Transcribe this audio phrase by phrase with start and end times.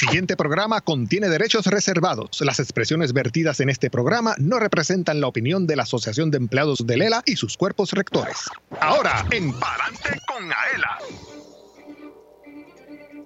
[0.00, 2.40] siguiente programa contiene derechos reservados.
[2.40, 6.86] Las expresiones vertidas en este programa no representan la opinión de la Asociación de Empleados
[6.86, 8.48] de Lela y sus cuerpos rectores.
[8.80, 10.98] Ahora, en Palante con Aela.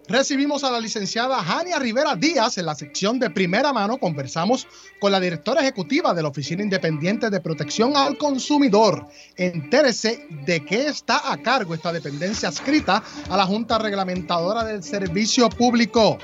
[0.06, 3.96] Recibimos a la licenciada Jania Rivera Díaz en la sección de primera mano.
[3.96, 4.66] Conversamos
[5.00, 9.06] con la directora ejecutiva de la Oficina Independiente de Protección al Consumidor.
[9.36, 15.48] Entérese de qué está a cargo esta dependencia adscrita a la Junta Reglamentadora del Servicio
[15.48, 16.18] Público.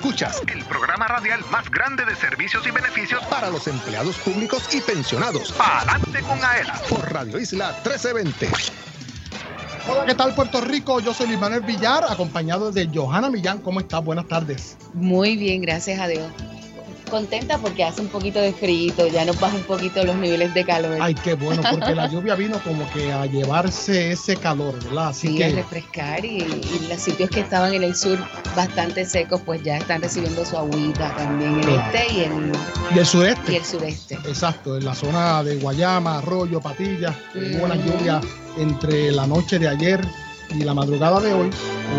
[0.02, 4.80] Escuchas el programa radial más grande de servicios y beneficios para los empleados públicos y
[4.80, 5.54] pensionados.
[5.60, 8.48] Adelante con AELA por Radio Isla 1320.
[9.88, 10.98] Hola, ¿qué tal Puerto Rico?
[10.98, 13.60] Yo soy Luis Manuel Villar, acompañado de Johanna Millán.
[13.60, 14.02] ¿Cómo estás?
[14.02, 14.76] Buenas tardes.
[14.92, 16.32] Muy bien, gracias a Dios
[17.12, 20.64] contenta porque hace un poquito de frío, ya nos baja un poquito los niveles de
[20.64, 20.96] calor.
[20.98, 25.08] Ay, qué bueno, porque la lluvia vino como que a llevarse ese calor, ¿verdad?
[25.08, 25.44] Así sí, que...
[25.44, 26.38] a refrescar y,
[26.88, 28.18] los sitios que estaban en el sur
[28.56, 32.52] bastante secos, pues ya están recibiendo su agüita también, el este y el,
[32.94, 33.52] y el sureste.
[33.52, 34.14] Y el sureste.
[34.26, 38.22] Exacto, en la zona de Guayama, Arroyo, Patilla, hubo una lluvia
[38.56, 40.00] entre la noche de ayer
[40.48, 41.50] y la madrugada de hoy.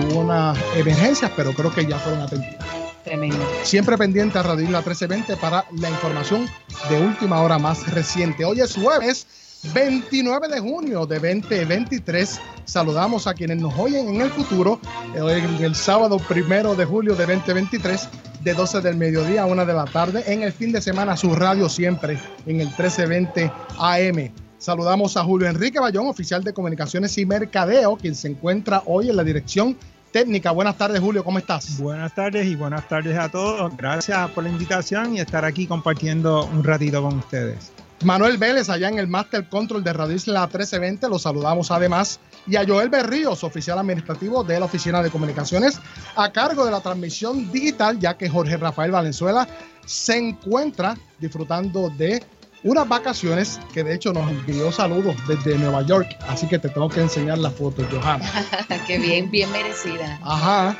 [0.09, 2.72] Hubo unas emergencias, pero creo que ya fueron atendidas.
[3.03, 3.37] Tremendo.
[3.63, 6.47] Siempre pendiente a Radio Isla 1320 para la información
[6.89, 8.45] de última hora más reciente.
[8.45, 9.27] Hoy es jueves
[9.73, 12.39] 29 de junio de 2023.
[12.65, 14.79] Saludamos a quienes nos oyen en el futuro,
[15.15, 18.09] en el sábado primero de julio de 2023,
[18.41, 20.23] de 12 del mediodía a 1 de la tarde.
[20.27, 24.33] En el fin de semana, su radio siempre en el 1320 AM.
[24.57, 29.17] Saludamos a Julio Enrique Bayón, oficial de Comunicaciones y Mercadeo, quien se encuentra hoy en
[29.17, 29.77] la dirección
[30.13, 30.51] técnica.
[30.51, 31.79] Buenas tardes, Julio, ¿cómo estás?
[31.79, 33.75] Buenas tardes y buenas tardes a todos.
[33.75, 37.73] Gracias por la invitación y estar aquí compartiendo un ratito con ustedes.
[38.03, 42.19] Manuel Vélez, allá en el Master Control de Radio Isla 1320, lo saludamos además.
[42.45, 45.79] Y a Joel Berríos, oficial administrativo de la Oficina de Comunicaciones,
[46.15, 49.47] a cargo de la transmisión digital, ya que Jorge Rafael Valenzuela
[49.85, 52.21] se encuentra disfrutando de
[52.63, 56.89] unas vacaciones que de hecho nos envió saludos desde Nueva York, así que te tengo
[56.89, 58.29] que enseñar la foto, Johanna.
[58.87, 60.19] Qué bien, bien merecida.
[60.23, 60.77] Ajá.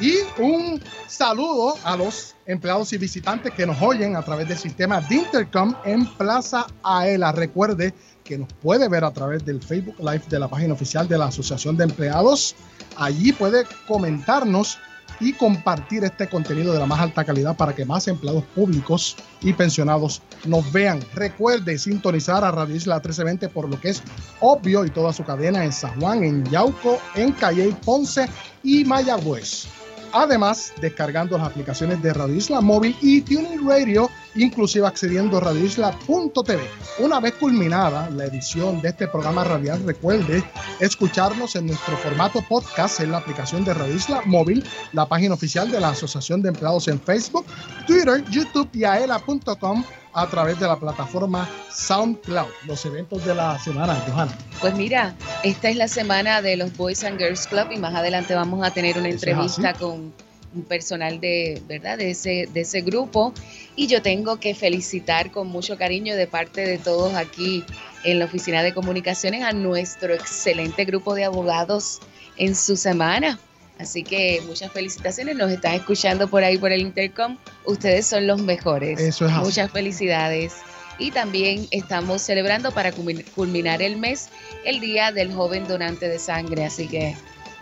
[0.00, 5.00] Y un saludo a los empleados y visitantes que nos oyen a través del sistema
[5.00, 7.30] de Intercom en Plaza Aela.
[7.30, 7.94] Recuerde
[8.24, 11.26] que nos puede ver a través del Facebook Live de la página oficial de la
[11.26, 12.56] Asociación de Empleados.
[12.96, 14.78] Allí puede comentarnos
[15.20, 19.52] y compartir este contenido de la más alta calidad para que más empleados públicos y
[19.52, 21.00] pensionados nos vean.
[21.14, 24.02] Recuerde sintonizar a Radio Isla 1320 por lo que es
[24.40, 28.28] obvio y toda su cadena en San Juan, en Yauco, en Calle, Ponce
[28.62, 29.83] y Mayagüez.
[30.16, 36.60] Además, descargando las aplicaciones de Radio Isla Móvil y Tuning Radio, inclusive accediendo a radioisla.tv.
[37.00, 40.44] Una vez culminada la edición de este programa radial, recuerde
[40.78, 45.68] escucharnos en nuestro formato podcast en la aplicación de Radio Isla Móvil, la página oficial
[45.72, 47.44] de la Asociación de Empleados en Facebook,
[47.84, 49.82] Twitter, YouTube y aela.com
[50.14, 52.48] a través de la plataforma SoundCloud.
[52.66, 54.36] Los eventos de la semana, Johanna.
[54.60, 58.34] Pues mira, esta es la semana de los Boys and Girls Club y más adelante
[58.34, 60.12] vamos a tener una entrevista con
[60.54, 61.98] un personal de, ¿verdad?
[61.98, 63.34] De ese, de ese grupo.
[63.76, 67.64] Y yo tengo que felicitar con mucho cariño de parte de todos aquí
[68.04, 72.00] en la Oficina de Comunicaciones a nuestro excelente grupo de abogados
[72.36, 73.38] en su semana.
[73.78, 77.38] Así que muchas felicitaciones, nos están escuchando por ahí por el intercom.
[77.64, 79.00] Ustedes son los mejores.
[79.00, 80.54] Eso es Muchas felicidades.
[80.98, 84.28] Y también estamos celebrando para culminar el mes
[84.64, 86.64] el Día del Joven Donante de Sangre.
[86.64, 87.16] Así que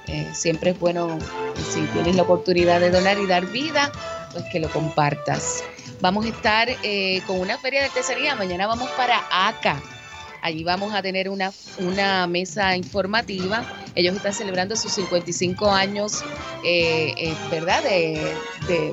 [0.06, 1.18] eh, siempre es bueno,
[1.72, 3.90] si tienes la oportunidad de donar y dar vida,
[4.32, 5.62] pues que lo compartas.
[6.02, 8.34] vamos a estar eh, con una feria de artesanía.
[8.34, 9.80] Mañana vamos para ACA.
[10.42, 13.64] Allí vamos a tener una, una mesa informativa.
[13.94, 16.24] Ellos están celebrando sus 55 años,
[16.64, 17.80] eh, eh, ¿verdad?
[17.84, 18.34] De,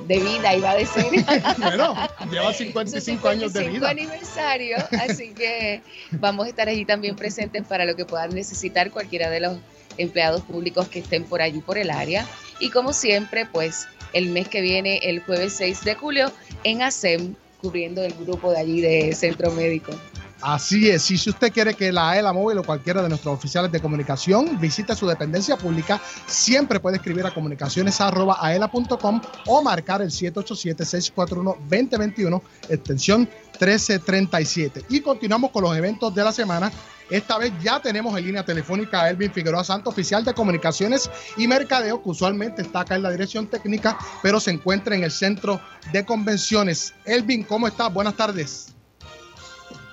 [0.07, 1.25] de, vida, iba a decir.
[1.57, 1.95] bueno,
[2.31, 3.89] lleva 55, años de vida.
[3.89, 5.81] aniversario, así que
[6.11, 9.57] vamos a estar allí también presentes para lo que puedan necesitar cualquiera de los
[9.97, 12.27] empleados públicos que estén por allí, por el área.
[12.59, 16.31] Y como siempre, pues el mes que viene, el jueves 6 de julio,
[16.63, 19.93] en ASEM, cubriendo el grupo de allí de Centro Médico.
[20.41, 23.69] Así es, y si usted quiere que la AELA Móvil o cualquiera de nuestros oficiales
[23.74, 32.41] de comunicación visite su dependencia pública, siempre puede escribir a comunicaciones.aela.com o marcar el 787-641-2021,
[32.69, 33.27] extensión
[33.59, 34.86] 1337.
[34.88, 36.71] Y continuamos con los eventos de la semana.
[37.09, 41.47] Esta vez ya tenemos en línea telefónica a Elvin Figueroa Santo, oficial de comunicaciones y
[41.47, 45.59] mercadeo, que usualmente está acá en la dirección técnica, pero se encuentra en el centro
[45.92, 46.94] de convenciones.
[47.03, 47.92] Elvin, ¿cómo estás?
[47.92, 48.74] Buenas tardes.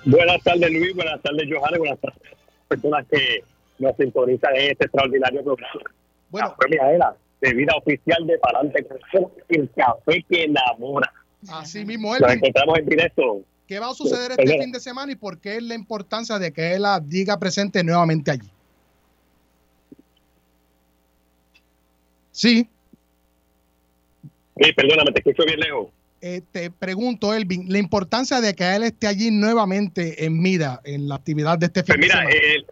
[0.07, 0.95] Buenas tardes, Luis.
[0.95, 1.79] Buenas tardes, Johanna.
[1.79, 3.45] Buenas tardes a las personas que
[3.81, 5.81] nos sintonizan en este extraordinario programa.
[6.31, 8.87] Bueno, la era de vida oficial de Palante
[9.49, 11.13] el café que enamora.
[11.49, 12.29] Así mismo, Elvin.
[12.29, 15.57] Nos encontramos en directo ¿Qué va a suceder este fin de semana y por qué
[15.57, 18.49] es la importancia de que él diga presente nuevamente allí?
[22.31, 22.69] Sí.
[24.61, 25.89] Sí, perdóname, te escucho bien lejos.
[26.29, 31.09] Eh, te pregunto, Elvin, la importancia de que él esté allí nuevamente en Mira, en
[31.09, 32.31] la actividad de este fin pues de semana.
[32.31, 32.65] Eh,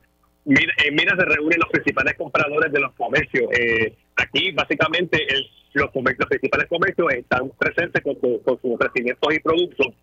[0.44, 3.44] mira, en Mira se reúnen los principales compradores de los comercios.
[3.58, 5.18] Eh, aquí, básicamente,
[5.74, 9.94] los, los, principales comercios están presentes con, con sus ofrecimientos y productos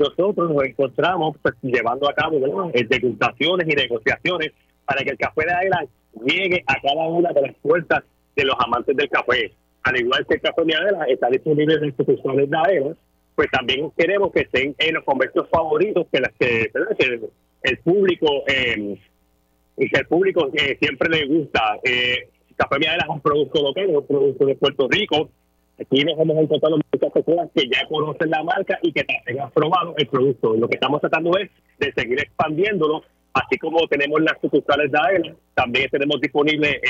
[0.00, 4.52] nosotros nos encontramos pues, llevando a cabo eh, degustaciones y negociaciones
[4.86, 5.86] para que el café de Aela
[6.24, 8.02] llegue a cada una de las puertas
[8.34, 9.52] de los amantes del café.
[9.82, 12.96] Al igual que el café de Aela está disponible en instituciones de Aela,
[13.34, 16.70] pues también queremos que estén en los comercios favoritos que, las que,
[17.62, 18.98] el público eh,
[19.76, 21.78] y que el público eh, siempre le gusta.
[21.82, 25.30] Eh, café de Aela es un producto local, es un producto de Puerto Rico,
[25.80, 29.50] Aquí nos hemos encontrado muchas personas que ya conocen la marca y que también han
[29.50, 30.54] probado el producto.
[30.54, 33.02] Lo que estamos tratando es de seguir expandiéndolo,
[33.34, 36.80] así como tenemos las sucursales de AEL, también tenemos disponible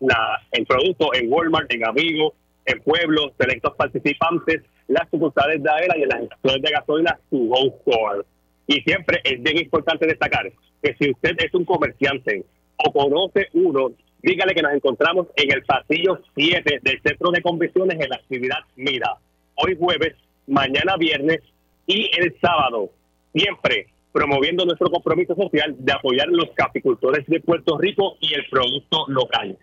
[0.00, 2.34] la, el producto en Walmart, en Amigo,
[2.64, 7.52] en Pueblo, selectos participantes, las sucursales de AEL y en las estaciones de gasolina, su
[7.78, 8.22] Store.
[8.66, 10.50] Y siempre es bien importante destacar
[10.82, 12.44] que si usted es un comerciante
[12.76, 13.92] o conoce uno
[14.26, 18.58] dígale que nos encontramos en el pasillo 7 del Centro de Convenciones en la actividad
[18.74, 19.16] Mira.
[19.54, 20.14] Hoy jueves,
[20.48, 21.40] mañana viernes
[21.86, 22.90] y el sábado.
[23.32, 28.48] Siempre promoviendo nuestro compromiso social de apoyar a los capicultores de Puerto Rico y el
[28.50, 29.58] producto local.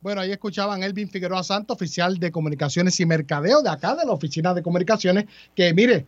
[0.00, 4.10] Bueno, ahí escuchaban Elvin Figueroa Santo, oficial de comunicaciones y mercadeo de acá, de la
[4.10, 6.06] oficina de comunicaciones, que mire,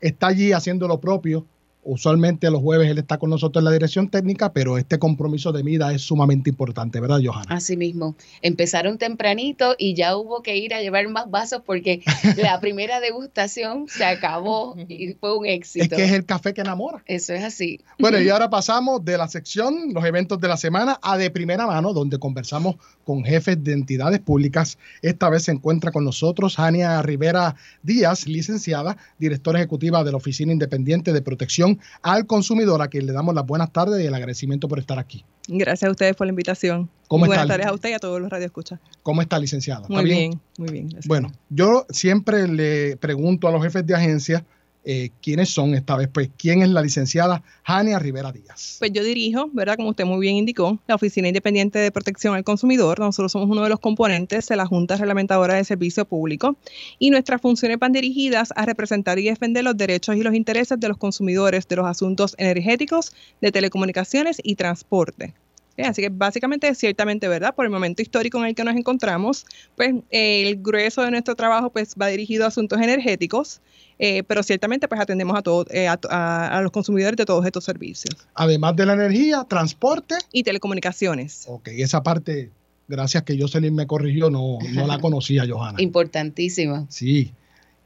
[0.00, 1.44] está allí haciendo lo propio
[1.84, 5.64] Usualmente los jueves él está con nosotros en la dirección técnica, pero este compromiso de
[5.64, 7.56] vida es sumamente importante, ¿verdad, Johanna?
[7.56, 8.14] Así mismo.
[8.40, 12.02] Empezaron tempranito y ya hubo que ir a llevar más vasos porque
[12.36, 15.84] la primera degustación se acabó y fue un éxito.
[15.84, 17.02] Es que es el café que enamora.
[17.06, 17.80] Eso es así.
[17.98, 21.66] Bueno, y ahora pasamos de la sección, los eventos de la semana, a de primera
[21.66, 24.78] mano, donde conversamos con jefes de entidades públicas.
[25.02, 30.52] Esta vez se encuentra con nosotros Jania Rivera Díaz, licenciada, directora ejecutiva de la Oficina
[30.52, 31.71] Independiente de Protección
[32.02, 35.24] al consumidor, a quien le damos las buenas tardes y el agradecimiento por estar aquí.
[35.48, 36.88] Gracias a ustedes por la invitación.
[37.08, 38.80] buenas tardes a usted y a todos los radioescuchas.
[39.02, 39.86] ¿Cómo está, licenciada?
[39.88, 40.40] Muy bien?
[40.58, 40.88] muy bien.
[41.06, 44.44] Bueno, yo siempre le pregunto a los jefes de agencia
[44.84, 46.08] eh, quiénes son esta vez.
[46.12, 48.76] Pues, ¿quién es la licenciada Jania Rivera Díaz?
[48.78, 49.76] Pues yo dirijo, ¿verdad?
[49.76, 52.98] Como usted muy bien indicó, la Oficina Independiente de Protección al Consumidor.
[52.98, 56.56] Nosotros somos uno de los componentes de la Junta Reglamentadora de Servicio Público
[56.98, 60.88] y nuestras funciones van dirigidas a representar y defender los derechos y los intereses de
[60.88, 65.34] los consumidores de los asuntos energéticos, de telecomunicaciones y transporte.
[65.78, 69.46] Así que básicamente es ciertamente verdad, por el momento histórico en el que nos encontramos,
[69.76, 73.60] pues el grueso de nuestro trabajo pues va dirigido a asuntos energéticos,
[73.98, 78.14] eh, pero ciertamente pues atendemos a, todo, eh, a, los consumidores de todos estos servicios.
[78.34, 80.16] Además de la energía, transporte.
[80.32, 81.44] Y telecomunicaciones.
[81.48, 82.50] Ok, esa parte,
[82.88, 85.80] gracias que Jocelyn me corrigió, no, no la conocía, Johanna.
[85.80, 86.86] Importantísima.
[86.90, 87.32] Sí,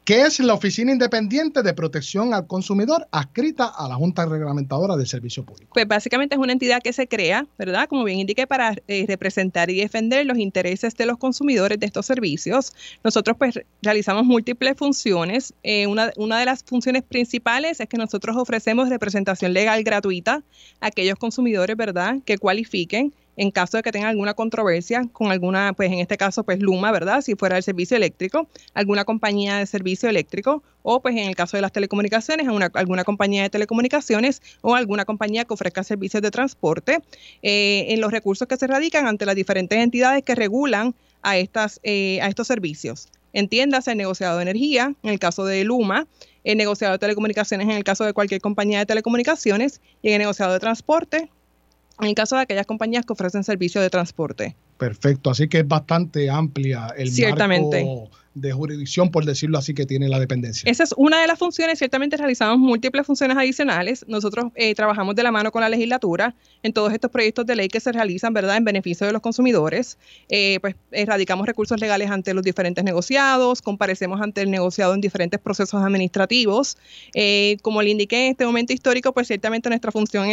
[0.06, 5.08] ¿Qué es la Oficina Independiente de Protección al Consumidor adscrita a la Junta Reglamentadora del
[5.08, 5.72] Servicio Público?
[5.74, 7.88] Pues básicamente es una entidad que se crea, ¿verdad?
[7.88, 12.06] Como bien indiqué, para eh, representar y defender los intereses de los consumidores de estos
[12.06, 12.72] servicios.
[13.02, 15.52] Nosotros pues realizamos múltiples funciones.
[15.64, 20.44] Eh, una, una de las funciones principales es que nosotros ofrecemos representación legal gratuita
[20.80, 25.72] a aquellos consumidores, ¿verdad?, que cualifiquen en caso de que tengan alguna controversia con alguna,
[25.74, 27.20] pues en este caso, pues Luma, ¿verdad?
[27.20, 31.56] Si fuera el servicio eléctrico, alguna compañía de servicio eléctrico, o pues en el caso
[31.56, 37.00] de las telecomunicaciones, alguna compañía de telecomunicaciones o alguna compañía que ofrezca servicios de transporte,
[37.42, 41.80] eh, en los recursos que se radican ante las diferentes entidades que regulan a, estas,
[41.82, 43.08] eh, a estos servicios.
[43.32, 46.06] Entiéndase el negociado de energía, en el caso de Luma,
[46.44, 50.52] el negociado de telecomunicaciones en el caso de cualquier compañía de telecomunicaciones y el negociado
[50.52, 51.28] de transporte
[52.00, 54.56] en el caso de aquellas compañías que ofrecen servicios de transporte.
[54.78, 57.84] Perfecto, así que es bastante amplia el Ciertamente.
[57.84, 60.70] marco de jurisdicción, por decirlo así, que tiene la dependencia.
[60.70, 64.04] Esa es una de las funciones, ciertamente realizamos múltiples funciones adicionales.
[64.08, 67.68] Nosotros eh, trabajamos de la mano con la legislatura en todos estos proyectos de ley
[67.68, 69.96] que se realizan, ¿verdad?, en beneficio de los consumidores.
[70.28, 75.40] Eh, pues erradicamos recursos legales ante los diferentes negociados, comparecemos ante el negociado en diferentes
[75.40, 76.76] procesos administrativos.
[77.14, 80.26] Eh, como le indiqué en este momento histórico, pues ciertamente nuestra función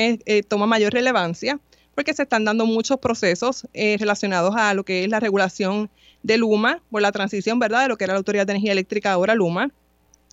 [0.49, 1.57] toma mayor relevancia
[1.95, 5.89] porque se están dando muchos procesos relacionados a lo que es la regulación
[6.23, 9.11] de Luma, por la transición, ¿verdad?, de lo que era la Autoridad de Energía Eléctrica,
[9.11, 9.71] ahora Luma.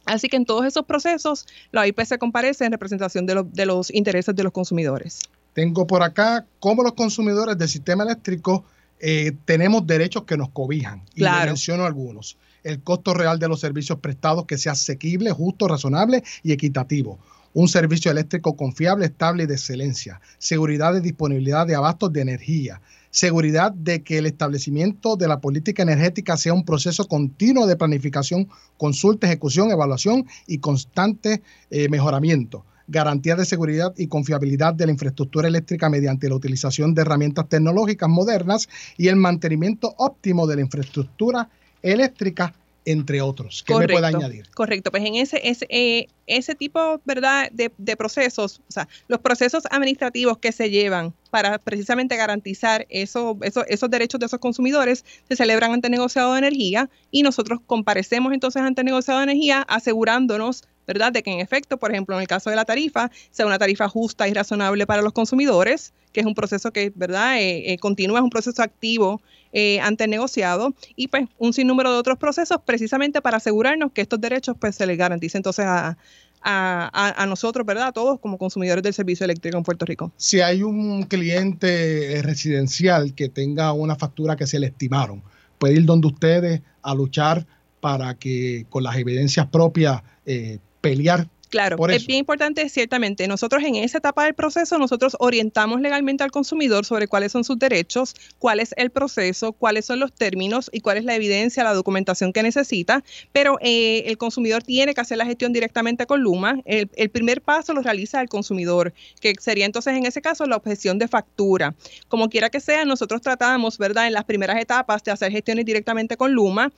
[0.07, 4.35] Así que en todos esos procesos, la OIP se comparece en representación de, los intereses
[4.35, 5.21] de los consumidores.
[5.53, 8.65] Tengo por acá cómo los consumidores del sistema eléctrico
[8.99, 11.03] eh, tenemos derechos que nos cobijan.
[11.15, 12.39] Y menciono algunos.
[12.63, 17.19] El costo real de los servicios prestados que sea asequible, justo, razonable y equitativo
[17.53, 22.81] un servicio eléctrico confiable, estable y de excelencia, seguridad de disponibilidad de abastos de energía,
[23.11, 28.49] seguridad de que el establecimiento de la política energética sea un proceso continuo de planificación,
[28.77, 32.65] consulta, ejecución, evaluación y constante eh, mejoramiento.
[32.87, 38.09] Garantía de seguridad y confiabilidad de la infraestructura eléctrica mediante la utilización de herramientas tecnológicas
[38.09, 41.49] modernas y el mantenimiento óptimo de la infraestructura
[41.83, 42.55] eléctrica
[42.91, 43.63] entre otros.
[43.67, 44.49] ¿Qué me puede añadir?
[44.51, 47.51] Correcto, pues en ese, ese, eh, ese tipo ¿verdad?
[47.53, 53.39] De, de, procesos, o sea, los procesos administrativos que se llevan para precisamente garantizar eso,
[53.43, 57.61] eso, esos derechos de esos consumidores se celebran ante el negociado de energía y nosotros
[57.67, 61.13] comparecemos entonces ante el negociado de energía asegurándonos ¿verdad?
[61.13, 63.89] De que en efecto, por ejemplo, en el caso de la tarifa, sea una tarifa
[63.89, 67.39] justa y razonable para los consumidores, que es un proceso que, ¿verdad?
[67.39, 71.99] Eh, eh, continúa, es un proceso activo eh, ante negociado, y pues un sinnúmero de
[71.99, 75.97] otros procesos precisamente para asegurarnos que estos derechos pues se les garantice entonces a,
[76.43, 77.89] a, nosotros, ¿verdad?
[77.89, 80.13] A todos como consumidores del servicio eléctrico en Puerto Rico.
[80.17, 85.23] Si hay un cliente residencial que tenga una factura que se le estimaron,
[85.59, 87.47] puede ir donde ustedes a luchar
[87.81, 93.27] para que con las evidencias propias eh, pelear Claro, es bien importante, ciertamente.
[93.27, 97.59] Nosotros en esa etapa del proceso, nosotros orientamos legalmente al consumidor sobre cuáles son sus
[97.59, 101.75] derechos, cuál es el proceso, cuáles son los términos y cuál es la evidencia, la
[101.75, 103.03] documentación que necesita.
[103.33, 106.61] Pero eh, el consumidor tiene que hacer la gestión directamente con Luma.
[106.67, 110.57] El, el, primer paso lo realiza el consumidor, que sería entonces en ese caso la
[110.57, 111.75] objeción de factura.
[112.07, 116.17] Como quiera que sea, nosotros tratamos, ¿verdad?, en las primeras etapas de hacer gestiones directamente
[116.17, 116.71] con Luma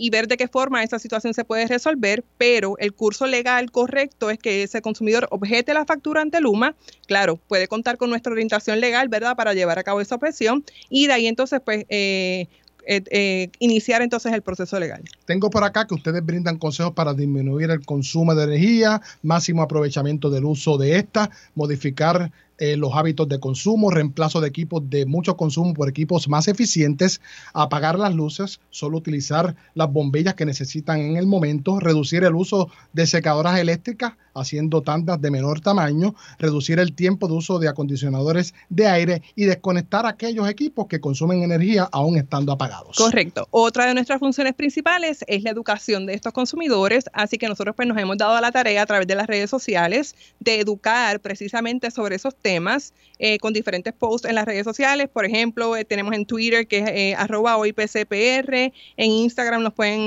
[0.00, 4.30] y ver de qué forma esa situación se puede resolver, pero el curso legal correcto
[4.30, 6.74] es que ese consumidor objete la factura ante Luma,
[7.06, 11.06] claro, puede contar con nuestra orientación legal, ¿verdad?, para llevar a cabo esa objeción y
[11.06, 12.48] de ahí entonces, pues, eh,
[12.86, 15.02] eh, eh, iniciar entonces el proceso legal.
[15.26, 20.30] Tengo por acá que ustedes brindan consejos para disminuir el consumo de energía, máximo aprovechamiento
[20.30, 25.34] del uso de esta, modificar eh, los hábitos de consumo, reemplazo de equipos de mucho
[25.34, 27.22] consumo por equipos más eficientes,
[27.54, 32.70] apagar las luces, solo utilizar las bombillas que necesitan en el momento, reducir el uso
[32.92, 38.52] de secadoras eléctricas haciendo tandas de menor tamaño, reducir el tiempo de uso de acondicionadores
[38.68, 42.96] de aire y desconectar aquellos equipos que consumen energía aún estando apagados.
[42.96, 43.48] Correcto.
[43.50, 47.88] Otra de nuestras funciones principales es la educación de estos consumidores, así que nosotros pues
[47.88, 51.90] nos hemos dado a la tarea a través de las redes sociales de educar precisamente
[51.90, 55.08] sobre esos temas temas eh, con diferentes posts en las redes sociales.
[55.08, 60.00] Por ejemplo, eh, tenemos en Twitter que es eh, arroba OIPCPR, en Instagram nos pueden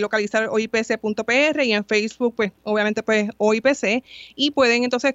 [0.00, 5.14] localizar OIPC.pr y en Facebook, pues obviamente pues OIPC y pueden entonces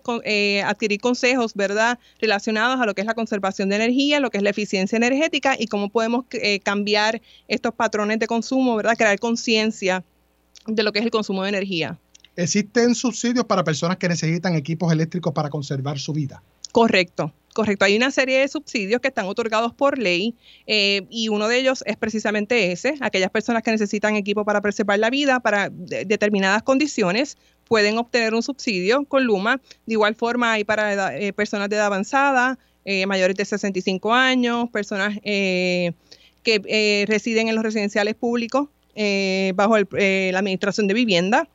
[0.65, 1.99] adquirir consejos, ¿verdad?
[2.19, 5.55] Relacionados a lo que es la conservación de energía, lo que es la eficiencia energética
[5.59, 6.25] y cómo podemos
[6.63, 8.97] cambiar estos patrones de consumo, ¿verdad?
[8.97, 10.03] Crear conciencia
[10.65, 11.99] de lo que es el consumo de energía.
[12.35, 16.41] ¿Existen subsidios para personas que necesitan equipos eléctricos para conservar su vida?
[16.71, 17.33] Correcto.
[17.53, 20.35] Correcto, hay una serie de subsidios que están otorgados por ley
[20.67, 24.99] eh, y uno de ellos es precisamente ese, aquellas personas que necesitan equipo para preservar
[24.99, 29.59] la vida para determinadas condiciones pueden obtener un subsidio con Luma.
[29.85, 34.69] De igual forma hay para eh, personas de edad avanzada, eh, mayores de 65 años,
[34.69, 38.69] personas que residen en los residenciales públicos
[39.55, 41.49] bajo la administración de vivienda.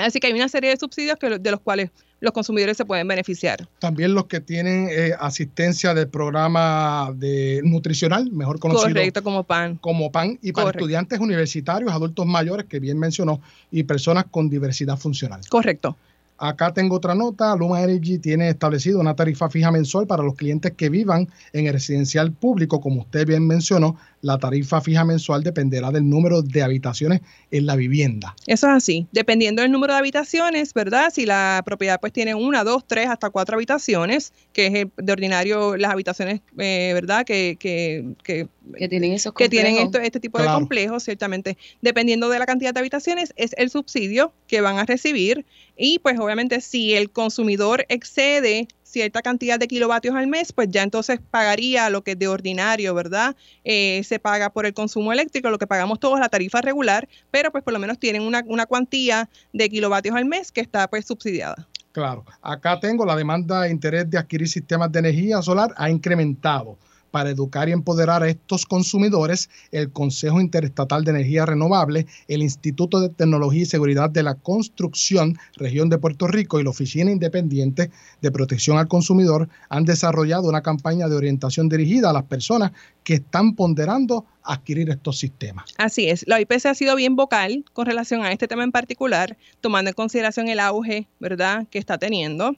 [0.00, 1.90] Así que hay una serie de subsidios que, de los cuales
[2.20, 3.66] los consumidores se pueden beneficiar.
[3.78, 9.76] También los que tienen eh, asistencia del programa de nutricional, mejor conocido Correcto, como PAN.
[9.76, 13.40] Como PAN, y para estudiantes universitarios, adultos mayores, que bien mencionó,
[13.70, 15.40] y personas con diversidad funcional.
[15.48, 15.96] Correcto.
[16.42, 17.54] Acá tengo otra nota.
[17.54, 21.74] Luma Energy tiene establecido una tarifa fija mensual para los clientes que vivan en el
[21.74, 22.80] residencial público.
[22.80, 27.76] Como usted bien mencionó, la tarifa fija mensual dependerá del número de habitaciones en la
[27.76, 28.34] vivienda.
[28.46, 29.06] Eso es así.
[29.12, 31.10] Dependiendo del número de habitaciones, ¿verdad?
[31.12, 35.76] Si la propiedad pues tiene una, dos, tres, hasta cuatro habitaciones, que es de ordinario
[35.76, 37.24] las habitaciones, eh, ¿verdad?
[37.24, 38.48] Que, que, que,
[38.88, 41.56] tienen esos que tienen este tipo de complejos, ciertamente.
[41.80, 45.44] Dependiendo de la cantidad de habitaciones, es el subsidio que van a recibir
[45.76, 50.82] y pues obviamente si el consumidor excede cierta cantidad de kilovatios al mes, pues ya
[50.82, 53.36] entonces pagaría lo que de ordinario, ¿verdad?
[53.64, 57.52] Eh, se paga por el consumo eléctrico, lo que pagamos todos, la tarifa regular, pero
[57.52, 61.06] pues por lo menos tienen una, una cuantía de kilovatios al mes que está pues
[61.06, 61.68] subsidiada.
[61.92, 66.78] Claro, acá tengo la demanda de interés de adquirir sistemas de energía solar ha incrementado
[67.10, 73.00] para educar y empoderar a estos consumidores, el Consejo Interestatal de Energía Renovable, el Instituto
[73.00, 77.90] de Tecnología y Seguridad de la Construcción, región de Puerto Rico y la Oficina Independiente
[78.20, 82.72] de Protección al Consumidor han desarrollado una campaña de orientación dirigida a las personas
[83.04, 85.74] que están ponderando adquirir estos sistemas.
[85.78, 89.36] Así es, la IPC ha sido bien vocal con relación a este tema en particular,
[89.60, 92.56] tomando en consideración el auge, ¿verdad?, que está teniendo.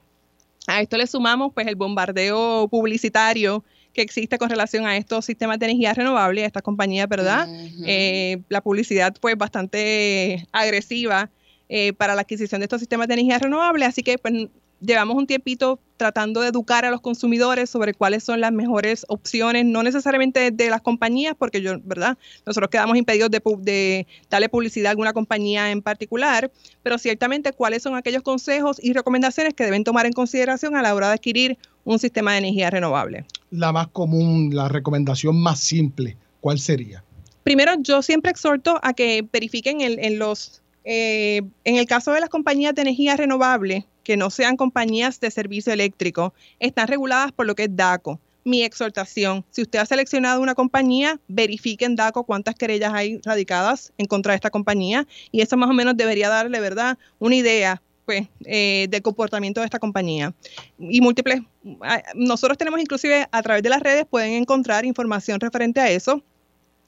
[0.67, 5.59] A esto le sumamos pues el bombardeo publicitario que existe con relación a estos sistemas
[5.59, 7.49] de energía renovable, estas compañías, ¿verdad?
[7.87, 11.31] Eh, la publicidad fue bastante agresiva
[11.69, 14.49] eh, para la adquisición de estos sistemas de energía renovable, así que pues
[14.83, 19.65] llevamos un tiempito tratando de educar a los consumidores sobre cuáles son las mejores opciones,
[19.65, 22.19] no necesariamente de las compañías, porque yo, ¿verdad?
[22.45, 26.51] Nosotros quedamos impedidos de, de, darle publicidad a alguna compañía en particular,
[26.83, 30.95] pero ciertamente cuáles son aquellos consejos y recomendaciones que deben tomar en consideración a la
[30.95, 33.25] hora de adquirir un sistema de energía renovable.
[33.53, 37.05] La más común, la recomendación más simple, ¿cuál sería?
[37.45, 42.29] Primero, yo siempre exhorto a que verifiquen en los eh, en el caso de las
[42.29, 47.55] compañías de energía renovable, que no sean compañías de servicio eléctrico, están reguladas por lo
[47.55, 48.19] que es DACO.
[48.45, 53.93] Mi exhortación, si usted ha seleccionado una compañía, verifique en DACO cuántas querellas hay radicadas
[53.99, 57.81] en contra de esta compañía y eso más o menos debería darle, ¿verdad?, una idea
[58.13, 60.35] pues, eh, del comportamiento de esta compañía.
[60.79, 61.41] Y múltiples,
[61.81, 66.23] ah, nosotros tenemos inclusive a través de las redes, pueden encontrar información referente a eso.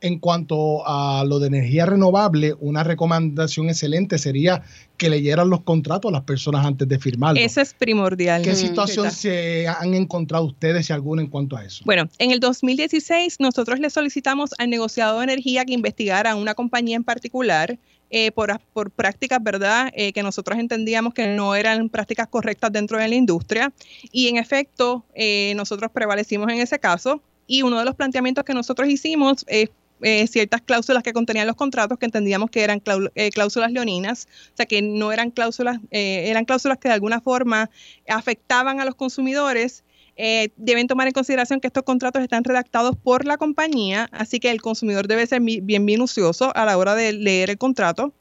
[0.00, 4.62] En cuanto a lo de energía renovable, una recomendación excelente sería
[4.96, 7.42] que leyeran los contratos a las personas antes de firmarlos.
[7.42, 8.42] Eso es primordial.
[8.42, 11.82] ¿Qué situación se han encontrado ustedes, si alguna, en cuanto a eso?
[11.84, 16.54] Bueno, en el 2016 nosotros le solicitamos al negociado de energía que investigara a una
[16.54, 17.78] compañía en particular
[18.08, 22.98] eh, por, por, prácticas, ¿verdad?, eh, que nosotros entendíamos que no eran prácticas correctas dentro
[22.98, 23.72] de la industria.
[24.12, 27.20] Y en efecto, eh, nosotros prevalecimos en ese caso.
[27.48, 29.70] Y uno de los planteamientos que nosotros hicimos es
[30.02, 32.82] eh, ciertas cláusulas que contenían los contratos que entendíamos que eran
[33.14, 37.20] eh, cláusulas leoninas, o sea que no eran cláusulas, eh, eran cláusulas que de alguna
[37.20, 37.70] forma
[38.08, 39.84] afectaban a los consumidores.
[40.56, 44.62] deben tomar en consideración que estos contratos están redactados por la compañía, así que el
[44.62, 48.14] consumidor debe ser bien minucioso a la hora de leer el contrato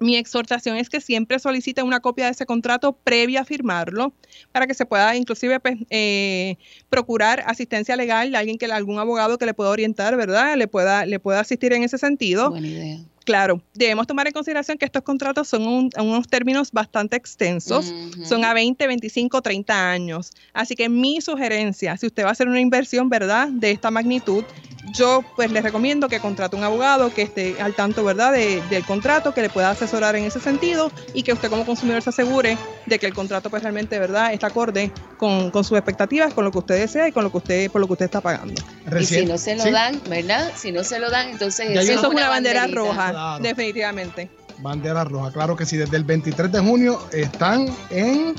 [0.00, 4.12] mi exhortación es que siempre soliciten una copia de ese contrato previa a firmarlo
[4.52, 6.56] para que se pueda inclusive pues, eh,
[6.90, 10.56] procurar asistencia legal de alguien que algún abogado que le pueda orientar, ¿verdad?
[10.56, 12.50] Le pueda, le pueda asistir en ese sentido.
[12.50, 12.98] Buena idea.
[13.24, 18.52] Claro, debemos tomar en consideración que estos contratos son unos términos bastante extensos, son a
[18.52, 20.30] 20, 25, 30 años.
[20.52, 24.44] Así que mi sugerencia, si usted va a hacer una inversión, ¿verdad?, de esta magnitud,
[24.92, 29.32] yo pues les recomiendo que contrate un abogado que esté al tanto, ¿verdad?, del contrato,
[29.32, 32.98] que le pueda asesorar en ese sentido y que usted como consumidor se asegure de
[32.98, 36.78] que el contrato pues realmente, ¿verdad?, está acorde con, sus expectativas, con lo que usted
[36.78, 38.62] desea y con lo que usted, por lo que usted está pagando.
[39.00, 40.52] y si no se lo dan, ¿verdad?
[40.54, 44.30] Si no se lo dan, entonces eso, es una, bandera roja, definitivamente.
[44.58, 48.34] Bandera roja, claro que sí, desde el 23 de junio están en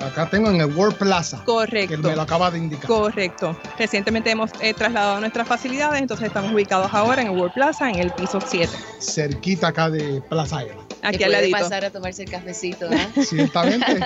[0.00, 1.42] Acá tengo en el World Plaza.
[1.44, 1.90] Correcto.
[1.90, 2.86] Que me lo acaba de indicar.
[2.86, 3.56] Correcto.
[3.78, 7.98] Recientemente hemos eh, trasladado nuestras facilidades, entonces estamos ubicados ahora en el World Plaza, en
[7.98, 8.72] el piso 7.
[8.98, 10.76] Cerquita acá de Plaza Era.
[11.02, 11.58] Aquí al ladito.
[11.58, 12.96] pasar a tomarse el cafecito, ¿no?
[13.24, 13.86] Ciertamente.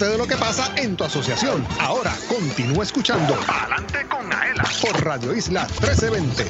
[0.00, 1.62] Entérate de lo que pasa en tu asociación.
[1.78, 6.44] Ahora continúa escuchando Adelante con Aela por Radio Isla 1320.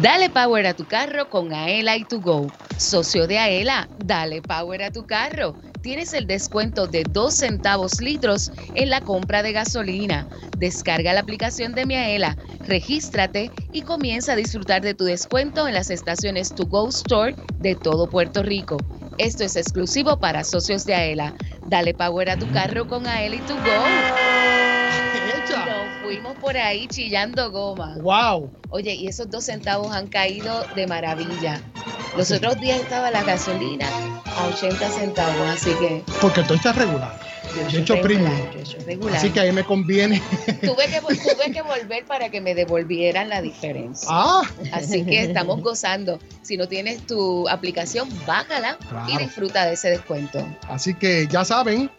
[0.00, 2.46] Dale power a tu carro con Aela y to go.
[2.78, 5.56] Socio de Aela, dale power a tu carro.
[5.84, 10.26] Tienes el descuento de 2 centavos litros en la compra de gasolina.
[10.56, 15.74] Descarga la aplicación de mi Aela, regístrate y comienza a disfrutar de tu descuento en
[15.74, 18.78] las estaciones To Go Store de todo Puerto Rico.
[19.18, 21.34] Esto es exclusivo para socios de Aela.
[21.66, 23.84] Dale power a tu carro con Aela y To Go.
[26.02, 27.96] Fuimos por ahí chillando goma.
[28.00, 28.50] ¡Wow!
[28.70, 31.60] Oye, y esos dos centavos han caído de maravilla.
[32.16, 33.88] Los otros días estaba la gasolina
[34.24, 36.02] a 80 centavos, así que.
[36.20, 37.18] Porque todo está regular.
[37.54, 38.32] De hecho, premium.
[38.84, 39.16] regular.
[39.16, 40.20] Así que ahí me conviene.
[40.60, 44.08] Tuve que, tuve que volver para que me devolvieran la diferencia.
[44.10, 44.42] Ah.
[44.72, 46.18] Así que estamos gozando.
[46.42, 48.76] Si no tienes tu aplicación, bájala
[49.08, 50.44] y disfruta de ese descuento.
[50.68, 51.90] Así que ya saben,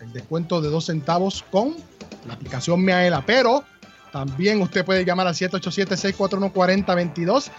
[0.00, 1.76] el descuento de dos centavos con
[2.26, 3.24] la aplicación Meaela.
[3.24, 3.62] Pero
[4.12, 7.50] también usted puede llamar al 787-641-4022,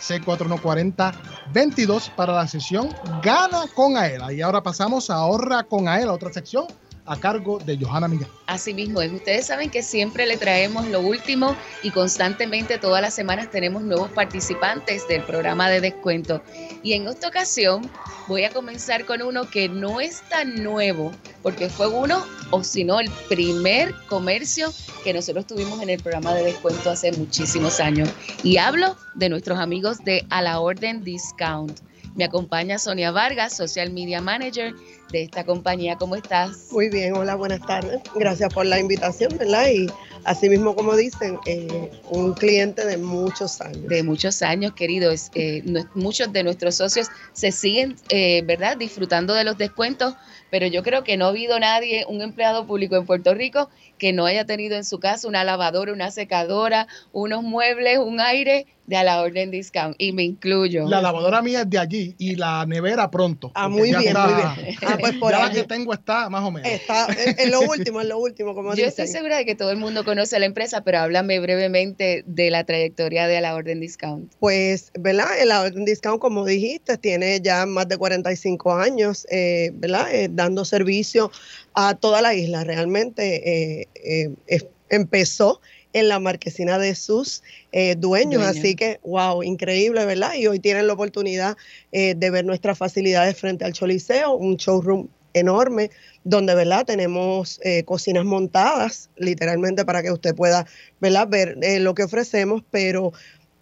[0.00, 2.90] 787-641-4022 para la sesión
[3.22, 4.30] Gana con Aela.
[4.32, 6.66] Y ahora pasamos a Ahorra con Aela, otra sección
[7.06, 8.28] a cargo de Johanna Miguel.
[8.46, 9.12] Así mismo es.
[9.12, 14.10] Ustedes saben que siempre le traemos lo último y constantemente todas las semanas tenemos nuevos
[14.10, 16.42] participantes del programa de descuento.
[16.82, 17.90] Y en esta ocasión
[18.28, 22.84] voy a comenzar con uno que no es tan nuevo, porque fue uno, o si
[22.84, 24.72] no, el primer comercio
[25.04, 28.08] que nosotros tuvimos en el programa de descuento hace muchísimos años.
[28.42, 31.80] Y hablo de nuestros amigos de A la Orden Discount.
[32.16, 34.74] Me acompaña Sonia Vargas, Social Media Manager
[35.10, 35.96] de esta compañía.
[35.96, 36.68] ¿Cómo estás?
[36.72, 38.00] Muy bien, hola, buenas tardes.
[38.14, 39.68] Gracias por la invitación, ¿verdad?
[39.68, 39.86] Y
[40.24, 43.86] así mismo, como dicen, eh, un cliente de muchos años.
[43.88, 45.30] De muchos años, queridos.
[45.34, 45.62] Eh,
[45.94, 50.14] muchos de nuestros socios se siguen, eh, ¿verdad?, disfrutando de los descuentos,
[50.50, 54.12] pero yo creo que no ha habido nadie, un empleado público en Puerto Rico, que
[54.12, 58.96] no haya tenido en su casa una lavadora, una secadora, unos muebles, un aire de
[58.96, 59.96] a la orden discount.
[59.98, 60.88] Y me incluyo.
[60.88, 63.50] La lavadora mía es de allí y la nevera pronto.
[63.54, 64.76] Ah, muy ya bien, está- muy bien.
[64.86, 66.70] Ah, pues por ya la que tengo está más o menos.
[66.70, 68.88] Está en, lo último, en lo último, como Yo dicen.
[68.90, 72.62] estoy segura de que todo el mundo conoce la empresa, pero háblame brevemente de la
[72.64, 74.32] trayectoria de a la orden discount.
[74.38, 75.26] Pues, ¿verdad?
[75.40, 80.14] El Orden Discount, como dijiste, tiene ya más de 45 años, eh, ¿verdad?
[80.14, 81.32] Eh, dando servicio
[81.76, 82.64] a toda la isla.
[82.64, 85.60] Realmente eh, eh, es- empezó
[85.92, 90.34] en la marquesina de sus eh, dueños, así que, wow, increíble, ¿verdad?
[90.34, 91.56] Y hoy tienen la oportunidad
[91.92, 95.90] de ver nuestras facilidades frente al Choliseo, un showroom enorme
[96.24, 96.84] donde, ¿verdad?
[96.86, 100.66] Tenemos eh, cocinas montadas, literalmente para que usted pueda,
[101.00, 101.28] ¿verdad?
[101.28, 103.12] Ver eh, lo que ofrecemos, pero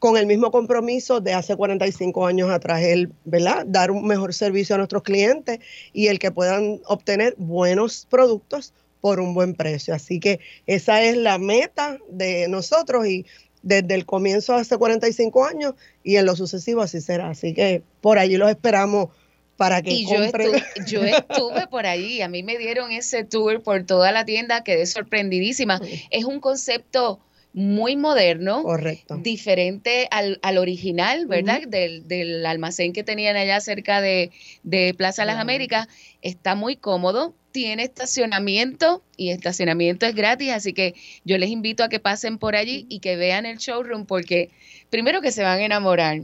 [0.04, 3.64] con el mismo compromiso de hace 45 años atrás, el, ¿verdad?
[3.66, 5.60] Dar un mejor servicio a nuestros clientes
[5.94, 9.94] y el que puedan obtener buenos productos por un buen precio.
[9.94, 13.24] Así que esa es la meta de nosotros y
[13.62, 17.30] desde el comienzo hace 45 años y en lo sucesivo así será.
[17.30, 19.08] Así que por allí los esperamos
[19.56, 20.54] para que Y yo compren.
[20.56, 24.64] estuve, yo estuve por allí, a mí me dieron ese tour por toda la tienda,
[24.64, 25.80] quedé sorprendidísima.
[26.10, 27.20] Es un concepto
[27.54, 29.16] muy moderno, Correcto.
[29.16, 31.62] diferente al, al original, ¿verdad?
[31.68, 34.32] del, del almacén que tenían allá cerca de,
[34.64, 35.86] de Plaza Las Américas.
[36.20, 41.88] Está muy cómodo, tiene estacionamiento y estacionamiento es gratis, así que yo les invito a
[41.88, 44.50] que pasen por allí y que vean el showroom porque
[44.90, 46.22] primero que se van a enamorar.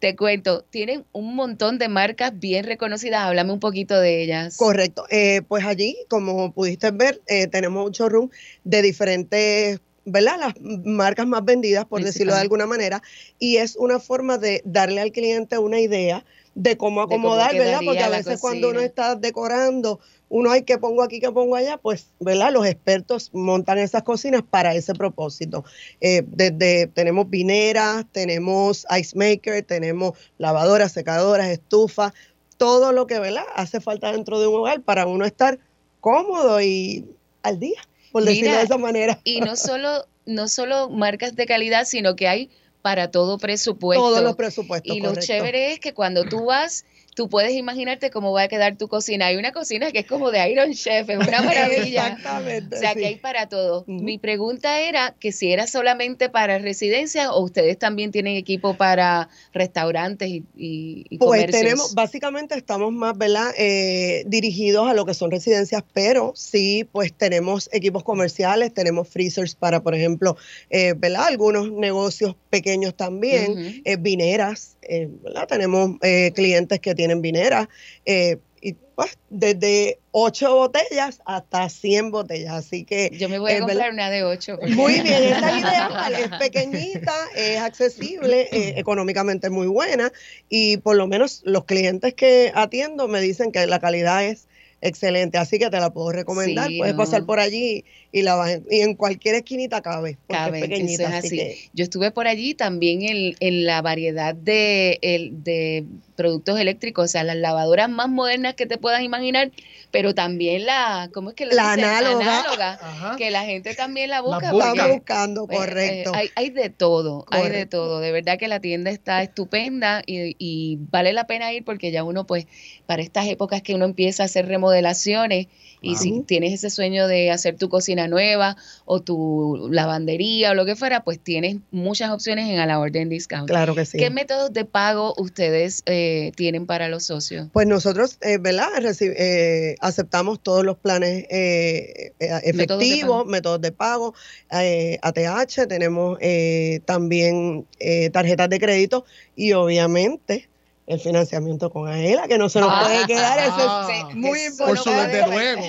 [0.00, 3.20] Te cuento, tienen un montón de marcas bien reconocidas.
[3.20, 4.56] Háblame un poquito de ellas.
[4.56, 5.04] Correcto.
[5.10, 8.30] Eh, pues allí, como pudiste ver, eh, tenemos un showroom
[8.64, 9.78] de diferentes,
[10.10, 10.36] ¿verdad?
[10.38, 13.02] Las marcas más vendidas, por decirlo de alguna manera,
[13.38, 17.80] y es una forma de darle al cliente una idea de cómo cómo acomodar, ¿verdad?
[17.84, 21.76] Porque a veces cuando uno está decorando, uno hay que pongo aquí, que pongo allá,
[21.76, 22.52] pues, ¿verdad?
[22.52, 25.64] Los expertos montan esas cocinas para ese propósito.
[26.00, 32.12] Eh, desde tenemos vineras, tenemos ice maker, tenemos lavadoras, secadoras, estufas,
[32.56, 33.44] todo lo que, ¿verdad?
[33.54, 35.58] Hace falta dentro de un hogar para uno estar
[36.00, 37.06] cómodo y
[37.42, 37.80] al día,
[38.12, 39.20] por decirlo Mira, de esa manera.
[39.24, 42.50] Y no solo, no solo marcas de calidad, sino que hay
[42.82, 44.02] para todo presupuesto.
[44.02, 48.32] Todos los presupuestos, Y lo chévere es que cuando tú vas, tú puedes imaginarte cómo
[48.32, 49.26] va a quedar tu cocina.
[49.26, 52.08] Hay una cocina que es como de Iron Chef, es una maravilla.
[52.08, 52.76] Exactamente.
[52.76, 53.84] O sea, que hay para todo.
[53.86, 59.28] Mi pregunta era que si era solamente para residencias o ustedes también tienen equipo para
[59.52, 61.62] restaurantes y, y, y Pues comercios.
[61.62, 63.50] tenemos, básicamente estamos más, ¿verdad?
[63.58, 69.54] Eh, dirigidos a lo que son residencias, pero sí, pues tenemos equipos comerciales, tenemos freezers
[69.54, 70.36] para, por ejemplo,
[70.70, 71.26] eh, ¿verdad?
[71.26, 75.46] Algunos negocios pequeños también, eh, vineras, eh, ¿verdad?
[75.48, 77.66] Tenemos eh, clientes que tienen vineras.
[78.04, 82.52] eh, y pues desde 8 botellas hasta 100 botellas.
[82.52, 83.10] Así que.
[83.18, 83.92] Yo me voy a eh, comprar ¿verdad?
[83.94, 84.58] una de 8.
[84.74, 90.12] Muy bien, esa es ideal, es pequeñita, es accesible, eh, económicamente muy buena
[90.50, 94.46] y por lo menos los clientes que atiendo me dicen que la calidad es
[94.82, 96.68] excelente, así que te la puedo recomendar.
[96.68, 96.98] Sí, Puedes no.
[96.98, 100.64] pasar por allí y la vas en- y en cualquier esquinita cabe, porque Cabe, es
[100.68, 101.36] pequeñita, eso es así, así.
[101.36, 105.84] que Yo estuve por allí también en, en la variedad de, el- de
[106.16, 109.50] productos eléctricos, o sea, las lavadoras más modernas que te puedas imaginar,
[109.90, 111.84] pero también la, ¿cómo es que le La dicen?
[111.84, 113.16] análoga.
[113.16, 114.52] Que la gente también la busca.
[114.52, 116.12] La buscando, pues, correcto.
[116.14, 117.76] eh, hay, hay de todo, hay de Correcto.
[117.78, 118.00] todo.
[118.00, 122.04] De verdad que la tienda está estupenda y, y vale la pena ir porque ya
[122.04, 122.46] uno, pues,
[122.86, 125.48] para estas épocas que uno empieza a hacer remodelaciones
[125.82, 130.66] y si tienes ese sueño de hacer tu cocina nueva o tu lavandería o lo
[130.66, 133.48] que fuera, pues tienes muchas opciones en a la orden discount.
[133.48, 133.96] claro que sí.
[133.96, 137.48] ¿Qué métodos de pago ustedes eh, tienen para los socios?
[137.52, 138.68] Pues nosotros, eh, ¿verdad?
[138.80, 144.14] Reci- eh, aceptamos todos los planes eh, eh, efectivos, métodos de pago,
[144.52, 150.49] eh, ATH, tenemos eh, también eh, tarjetas de crédito y obviamente
[150.90, 154.40] el financiamiento con AELA, que no se nos Ah, puede quedar, eso ah, es muy
[154.40, 155.16] eso Por su importante.
[155.16, 155.62] desde luego.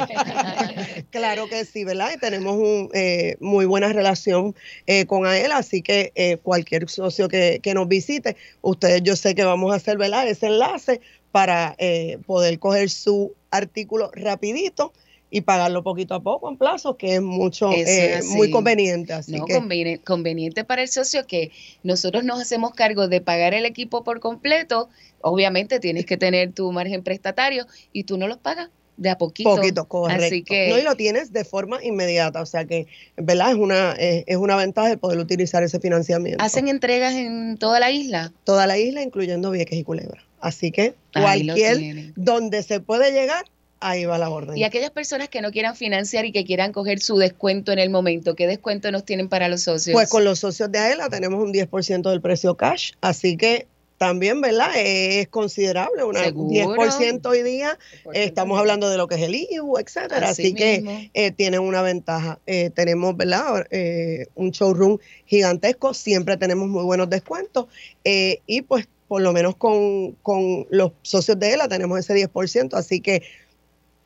[1.12, 2.12] Claro que sí, ¿verdad?
[2.16, 4.56] Y tenemos un, eh, muy buena relación
[4.88, 9.36] eh, con AEL, así que eh, cualquier socio que, que nos visite, ustedes yo sé
[9.36, 10.28] que vamos a hacer, ¿verdad?
[10.28, 14.92] Ese enlace para eh, poder coger su artículo rapidito
[15.34, 19.14] y pagarlo poquito a poco en plazos, que es mucho, eh, es muy conveniente.
[19.14, 21.52] Así No, que conviene- conveniente para el socio que
[21.84, 24.90] nosotros nos hacemos cargo de pagar el equipo por completo.
[25.22, 29.56] Obviamente tienes que tener tu margen prestatario y tú no los pagas de a poquito.
[29.56, 30.26] poquito, correcto.
[30.26, 33.52] Así que No, y lo tienes de forma inmediata, o sea que, ¿verdad?
[33.52, 36.44] Es una, es, es una ventaja el poder utilizar ese financiamiento.
[36.44, 38.34] hacen entregas en toda la isla.
[38.44, 40.24] toda la isla, incluyendo Vieques y Culebra.
[40.42, 43.46] Así que cualquier donde se puede llegar,
[43.82, 44.56] ahí va la orden.
[44.58, 47.90] Y aquellas personas que no quieran financiar y que quieran coger su descuento en el
[47.90, 49.94] momento, ¿qué descuento nos tienen para los socios?
[49.94, 53.68] Pues con los socios de AELA tenemos un 10% del precio cash, así que
[53.98, 54.72] también, ¿verdad?
[54.76, 56.76] Es considerable, un Seguro.
[56.76, 57.78] 10% hoy día.
[58.14, 60.30] eh, estamos hablando de lo que es el IBU, etcétera.
[60.30, 62.40] Así, Así que eh, tienen una ventaja.
[62.48, 63.68] Eh, tenemos, ¿verdad?
[63.70, 67.68] Eh, un showroom gigantesco, siempre tenemos muy buenos descuentos
[68.04, 72.74] eh, y pues por lo menos con, con los socios de ELA tenemos ese 10%,
[72.76, 73.22] así que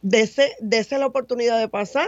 [0.06, 2.08] dese, dese la oportunidad de pasar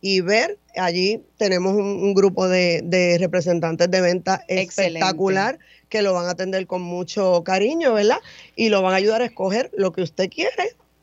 [0.00, 4.98] y ver, allí tenemos un, un grupo de, de representantes de venta Excelente.
[4.98, 8.18] espectacular que lo van a atender con mucho cariño, ¿verdad?
[8.56, 10.50] Y lo van a ayudar a escoger lo que usted quiere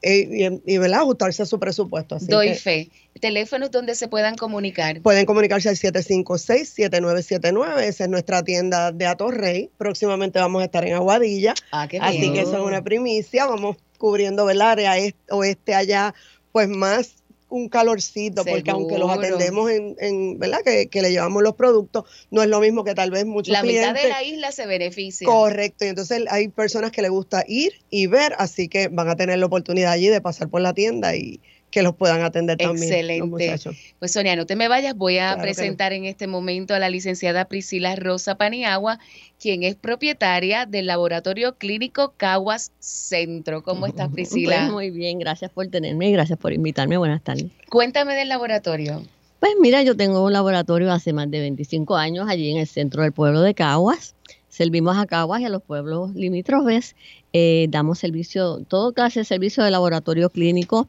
[0.02, 1.00] eh, y, y, ¿verdad?
[1.00, 2.16] ajustarse a su presupuesto.
[2.16, 2.90] Así Doy que fe.
[3.22, 5.02] Teléfonos donde se puedan comunicar.
[5.02, 9.70] Pueden comunicarse al 756-7979, esa es nuestra tienda de Atorrey.
[9.78, 12.34] Próximamente vamos a estar en Aguadilla, Ah, qué así bien.
[12.34, 13.46] que eso es una primicia.
[13.46, 16.14] Vamos cubriendo el área est- oeste allá,
[16.52, 20.60] pues más un calorcito, porque aunque los atendemos en, en ¿verdad?
[20.66, 23.64] Que, que le llevamos los productos, no es lo mismo que tal vez muchos La
[23.64, 24.04] mitad clientes.
[24.04, 25.26] de la isla se beneficia.
[25.26, 29.16] Correcto, y entonces hay personas que les gusta ir y ver, así que van a
[29.16, 31.40] tener la oportunidad allí de pasar por la tienda y
[31.74, 32.76] que los puedan atender también.
[32.82, 33.28] los Excelente.
[33.28, 33.76] muchachos.
[34.00, 35.44] Pues Sonia, no te me vayas, voy a Claro que no.
[35.44, 39.00] presentar en este momento a la licenciada Priscila Rosa Paniagua,
[39.40, 43.64] quien es propietaria del Laboratorio Clínico Caguas Centro.
[43.64, 44.58] ¿Cómo estás, Priscila?
[44.62, 46.98] Pues muy bien, gracias por tenerme y gracias por invitarme.
[46.98, 47.46] Buenas tardes.
[47.70, 49.02] Cuéntame del laboratorio.
[49.40, 53.02] Pues mira, yo tengo un laboratorio hace más de 25 años allí en el centro
[53.02, 54.16] del pueblo de Caguas.
[54.48, 56.96] Servimos a Caguas y a los pueblos limítrofes.
[57.34, 60.88] Eh, damos servicio, todo clase de servicio de laboratorio clínico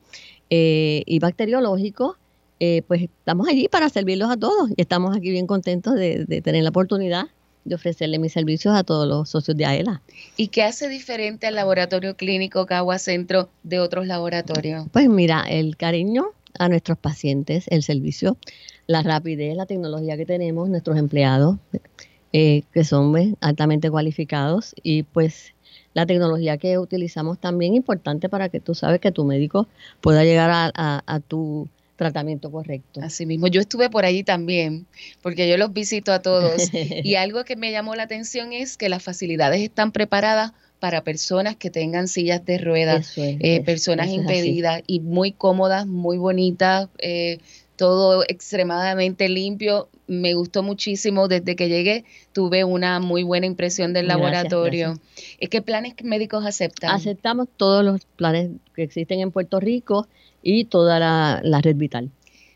[0.51, 2.17] eh, y bacteriológico.
[2.61, 6.41] Eh, pues estamos allí para servirlos a todos y estamos aquí bien contentos de, de
[6.41, 7.27] tener la oportunidad
[7.65, 10.03] de ofrecerle mis servicios a todos los socios de AELA.
[10.37, 14.87] ¿Y qué hace diferente al laboratorio clínico Caguas Centro de otros laboratorios?
[14.93, 16.27] Pues mira, el cariño
[16.59, 18.37] a nuestros pacientes, el servicio,
[18.87, 21.57] la rapidez, la tecnología que tenemos, nuestros empleados,
[22.33, 25.54] eh, que son pues, altamente cualificados y pues
[25.95, 29.69] la tecnología que utilizamos también importante para que tú sabes que tu médico
[30.01, 33.01] pueda llegar a, a- a tu tratamiento correcto.
[33.03, 34.87] Así mismo, yo estuve por allí también,
[35.23, 36.71] porque yo los visito a todos.
[36.73, 41.57] y algo que me llamó la atención es que las facilidades están preparadas para personas
[41.57, 44.21] que tengan sillas de ruedas, es, eh, personas es así.
[44.21, 47.39] impedidas y muy cómodas, muy bonitas, eh,
[47.77, 49.89] todo extremadamente limpio.
[50.07, 55.01] Me gustó muchísimo desde que llegué, tuve una muy buena impresión del Gracias, laboratorio.
[55.39, 56.91] Eh, ¿Qué planes médicos aceptan?
[56.91, 60.09] Aceptamos todos los planes que existen en Puerto Rico
[60.43, 62.11] y toda la, la red vital.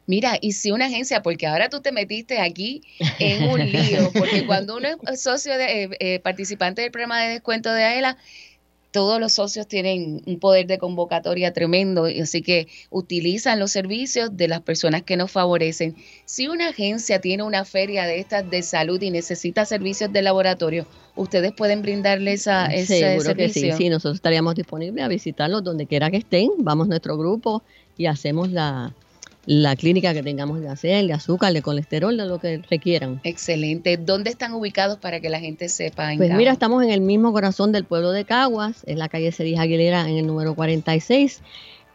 [0.09, 2.83] Mira, y si una agencia, porque ahora tú te metiste aquí
[3.19, 7.33] en un lío, porque cuando uno es socio de eh, eh, participante del programa de
[7.33, 8.16] descuento de AELA,
[8.99, 14.49] todos los socios tienen un poder de convocatoria tremendo, así que utilizan los servicios de
[14.49, 15.94] las personas que nos favorecen.
[16.24, 20.84] Si una agencia tiene una feria de estas de salud y necesita servicios de laboratorio,
[21.14, 25.86] ustedes pueden brindarle esa, ese Seguro que sí, sí, nosotros estaríamos disponibles a visitarlos donde
[25.86, 27.62] quiera que estén, vamos nuestro grupo
[27.96, 28.92] y hacemos la,
[29.49, 33.18] la clínica que tengamos de hacer, de azúcar, de colesterol, de lo que requieran.
[33.24, 33.96] Excelente.
[33.96, 36.11] ¿Dónde están ubicados para que la gente sepa?
[36.18, 39.59] pues mira, estamos en el mismo corazón del pueblo de Caguas, en la calle Cedis
[39.59, 41.40] Aguilera, en el número 46.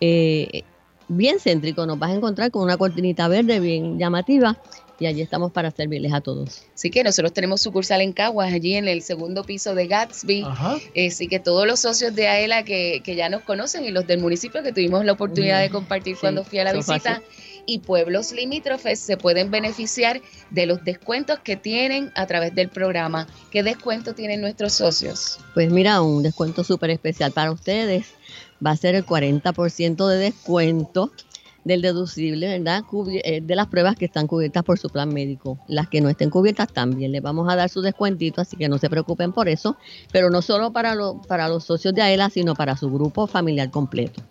[0.01, 0.63] Eh,
[1.07, 4.57] bien céntrico, nos vas a encontrar con una cortinita verde bien llamativa
[4.99, 6.63] y allí estamos para servirles a todos.
[6.73, 10.45] Así que nosotros tenemos sucursal en Caguas, allí en el segundo piso de Gatsby.
[11.07, 14.19] Así que todos los socios de AELA que, que, ya nos conocen y los del
[14.19, 17.21] municipio que tuvimos la oportunidad de compartir cuando fui a la visita.
[17.65, 23.25] Y pueblos limítrofes se pueden beneficiar de los descuentos que tienen a través del programa.
[23.51, 25.39] ¿Qué descuento tienen nuestros socios?
[25.53, 28.07] Pues mira, un descuento súper especial para ustedes.
[28.65, 31.11] Va a ser el 40% de descuento
[31.63, 32.83] del deducible, ¿verdad?
[33.23, 35.57] Eh, de las pruebas que están cubiertas por su plan médico.
[35.67, 38.77] Las que no estén cubiertas también les vamos a dar su descuentito, así que no
[38.77, 39.77] se preocupen por eso,
[40.11, 43.71] pero no solo para, lo, para los socios de AELA, sino para su grupo familiar
[43.71, 44.21] completo.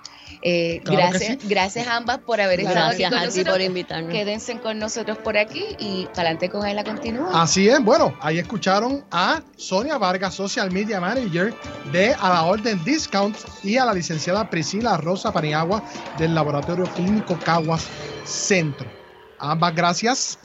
[0.45, 3.53] Eh, gracias, gracias ambas por haber estado aquí con nosotros.
[3.53, 4.11] por invitarnos.
[4.11, 7.41] Quédense con nosotros por aquí y para adelante con AELA continúa.
[7.41, 11.53] Así es, bueno, ahí escucharon a Sonia Vargas, Social Media Manager
[11.93, 15.81] de A la Orden Discount y a la licenciada Priscila Rosa Paniagua
[16.17, 17.87] del Laboratorio Clínico Caguas
[18.25, 19.02] Centro.
[19.39, 20.37] Ambas gracias.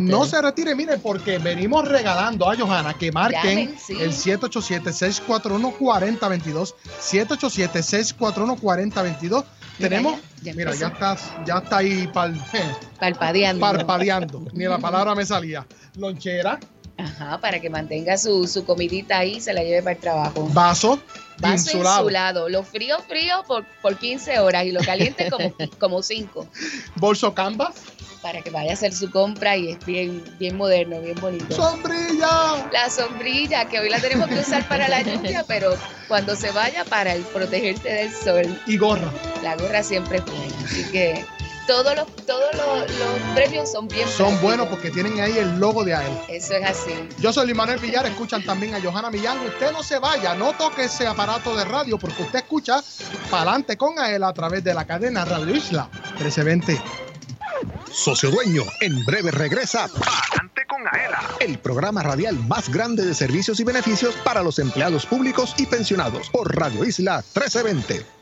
[0.00, 6.74] no se retire, miren, porque venimos regalando a Johanna que marquen el 787-641-4022.
[7.00, 9.44] 787-641-4022.
[9.78, 11.16] Tenemos, mira, ya está,
[11.46, 12.06] ya está ahí
[12.98, 13.60] parpadeando.
[13.60, 14.44] Parpadeando.
[14.52, 15.64] Ni la palabra me salía.
[15.96, 16.58] Lonchera.
[16.96, 20.48] Ajá, para que mantenga su, su comidita ahí y se la lleve para el trabajo.
[20.52, 21.00] Vaso.
[21.38, 22.02] Vaso insulado.
[22.02, 22.48] insulado.
[22.48, 26.46] Lo frío, frío por, por 15 horas y lo caliente como, como 5.
[26.96, 27.74] Bolso canvas
[28.22, 31.54] para que vaya a hacer su compra y es bien, bien moderno, bien bonito.
[31.54, 32.68] ¡Sombrilla!
[32.72, 35.74] La sombrilla, que hoy la tenemos que usar para la lluvia, pero
[36.06, 38.60] cuando se vaya para el protegerte del sol.
[38.66, 39.12] Y gorra.
[39.42, 41.24] La gorra siempre es buena, así que
[41.72, 45.94] todos los, todos los, premios son bien Son buenos porque tienen ahí el logo de
[45.94, 46.18] AEL.
[46.28, 46.92] Eso es así.
[47.18, 49.38] Yo soy Luis Manuel Villar, escuchan también a Johanna Millán.
[49.46, 52.82] Usted no se vaya, no toque ese aparato de radio porque usted escucha
[53.30, 56.78] Palante con AEL a través de la cadena Radio Isla 1320.
[57.90, 63.60] Socio Dueño, en breve regresa Adelante con Aela, el programa radial más grande de servicios
[63.60, 68.21] y beneficios para los empleados públicos y pensionados por Radio Isla 1320.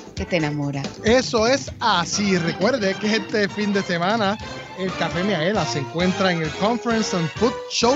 [0.21, 0.83] que te enamora.
[1.03, 2.37] Eso es así.
[2.37, 4.37] Recuerde que este fin de semana
[4.77, 7.95] el Café Miaela se encuentra en el Conference and Food Show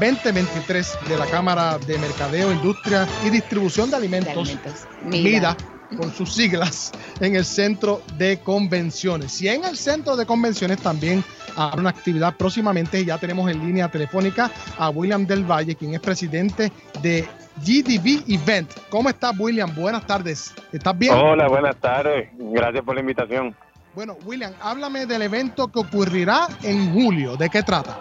[0.00, 4.58] 2023 de la Cámara de Mercadeo, Industria y Distribución de Alimentos,
[5.04, 5.56] MIDA,
[5.96, 9.40] por sus siglas, en el Centro de Convenciones.
[9.40, 11.22] Y en el Centro de Convenciones también
[11.54, 13.04] habrá una actividad próximamente.
[13.04, 17.28] Ya tenemos en línea telefónica a William del Valle, quien es presidente de
[17.60, 18.70] GDB Event.
[18.90, 19.74] ¿Cómo estás, William?
[19.74, 20.54] Buenas tardes.
[20.72, 21.14] ¿Estás bien?
[21.14, 22.30] Hola, buenas tardes.
[22.36, 23.54] Gracias por la invitación.
[23.94, 27.36] Bueno, William, háblame del evento que ocurrirá en julio.
[27.36, 28.00] ¿De qué trata?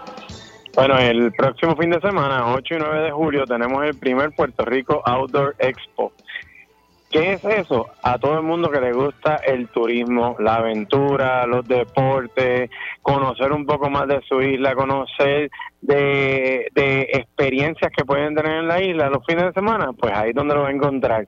[0.75, 4.63] Bueno, el próximo fin de semana, 8 y 9 de julio, tenemos el primer Puerto
[4.63, 6.13] Rico Outdoor Expo.
[7.09, 7.87] ¿Qué es eso?
[8.03, 12.69] A todo el mundo que le gusta el turismo, la aventura, los deportes,
[13.01, 15.49] conocer un poco más de su isla, conocer
[15.81, 20.29] de, de experiencias que pueden tener en la isla los fines de semana, pues ahí
[20.29, 21.27] es donde lo va a encontrar.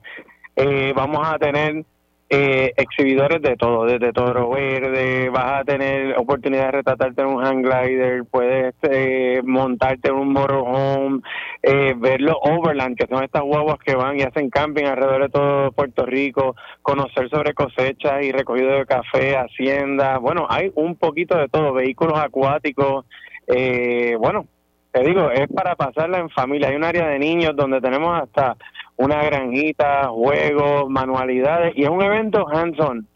[0.54, 1.84] Eh, vamos a tener
[2.32, 7.44] eh, exhibidores de todo, desde Toro Verde, vas a tener oportunidad de retratarte en un
[7.44, 11.22] hang glider, puedes eh, montarte en un motorhome,
[11.60, 15.28] eh, ver los overland, que son estas guaguas que van y hacen camping alrededor de
[15.28, 21.36] todo Puerto Rico, conocer sobre cosechas y recogido de café, hacienda, bueno, hay un poquito
[21.36, 23.06] de todo, vehículos acuáticos,
[23.48, 24.46] eh, bueno,
[24.92, 26.68] te digo, es para pasarla en familia.
[26.68, 28.56] Hay un área de niños donde tenemos hasta
[29.00, 33.06] una granjita, juegos, manualidades y es un evento hands-on.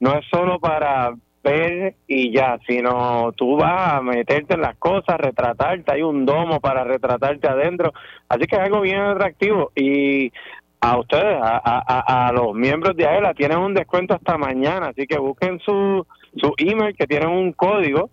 [0.00, 1.14] No es solo para
[1.44, 6.58] ver y ya, sino tú vas a meterte en las cosas, retratarte, hay un domo
[6.58, 7.92] para retratarte adentro.
[8.30, 10.32] Así que es algo bien atractivo y
[10.80, 15.06] a ustedes, a, a, a los miembros de AELA, tienen un descuento hasta mañana, así
[15.06, 16.06] que busquen su,
[16.36, 18.08] su email que tienen un código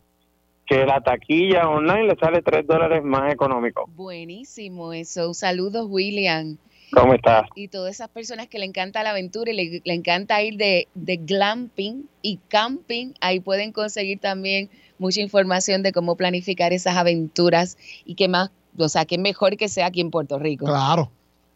[0.66, 3.90] que la taquilla online le sale 3 dólares más económico.
[3.96, 5.34] Buenísimo eso.
[5.34, 6.58] Saludos, William.
[6.94, 7.48] ¿Cómo estás?
[7.56, 10.88] Y todas esas personas que le encanta la aventura y le, le encanta ir de,
[10.94, 14.70] de glamping y camping, ahí pueden conseguir también
[15.00, 19.70] mucha información de cómo planificar esas aventuras y qué más, o sea, qué mejor que
[19.70, 20.66] sea aquí en Puerto Rico.
[20.66, 21.12] Claro.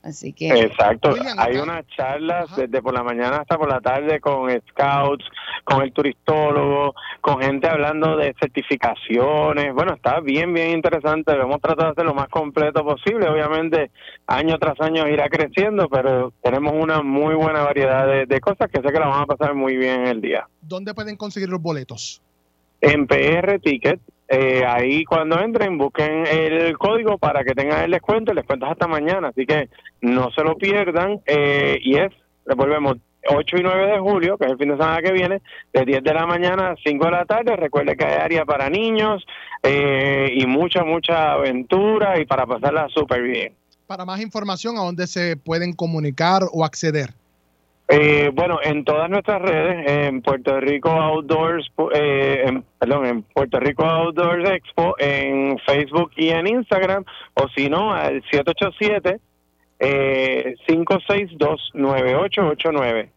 [0.08, 0.48] Así que.
[0.48, 1.14] Exacto.
[1.38, 5.26] Hay unas charlas desde por la mañana hasta por la tarde con scouts,
[5.66, 9.74] con el turistólogo, con gente hablando de certificaciones.
[9.74, 11.36] Bueno, está bien, bien interesante.
[11.36, 13.28] Lo hemos tratado de hacer lo más completo posible.
[13.28, 13.92] Obviamente,
[14.28, 18.82] año tras año irá creciendo, pero tenemos una muy buena variedad de, de cosas que
[18.82, 20.48] sé que la van a pasar muy bien en el día.
[20.62, 22.22] ¿Dónde pueden conseguir los boletos?
[22.80, 24.00] En PR Ticket,
[24.30, 28.74] eh, ahí cuando entren busquen el código para que tengan el descuento, el descuento es
[28.74, 29.70] hasta mañana, así que
[30.02, 32.12] no se lo pierdan eh, y es,
[32.56, 32.98] volvemos
[33.30, 35.42] 8 y 9 de julio, que es el fin de semana que viene,
[35.74, 38.70] de 10 de la mañana a 5 de la tarde, recuerde que hay área para
[38.70, 39.26] niños
[39.64, 43.54] eh, y mucha, mucha aventura y para pasarla súper bien.
[43.86, 47.14] Para más información, ¿a dónde se pueden comunicar o acceder?
[47.90, 53.86] Eh, bueno, en todas nuestras redes, en Puerto Rico Outdoors, eh, perdón, en Puerto Rico
[53.86, 59.22] Outdoors Expo, en Facebook y en Instagram, o si no, al 787
[59.80, 63.10] eh, 562-9889.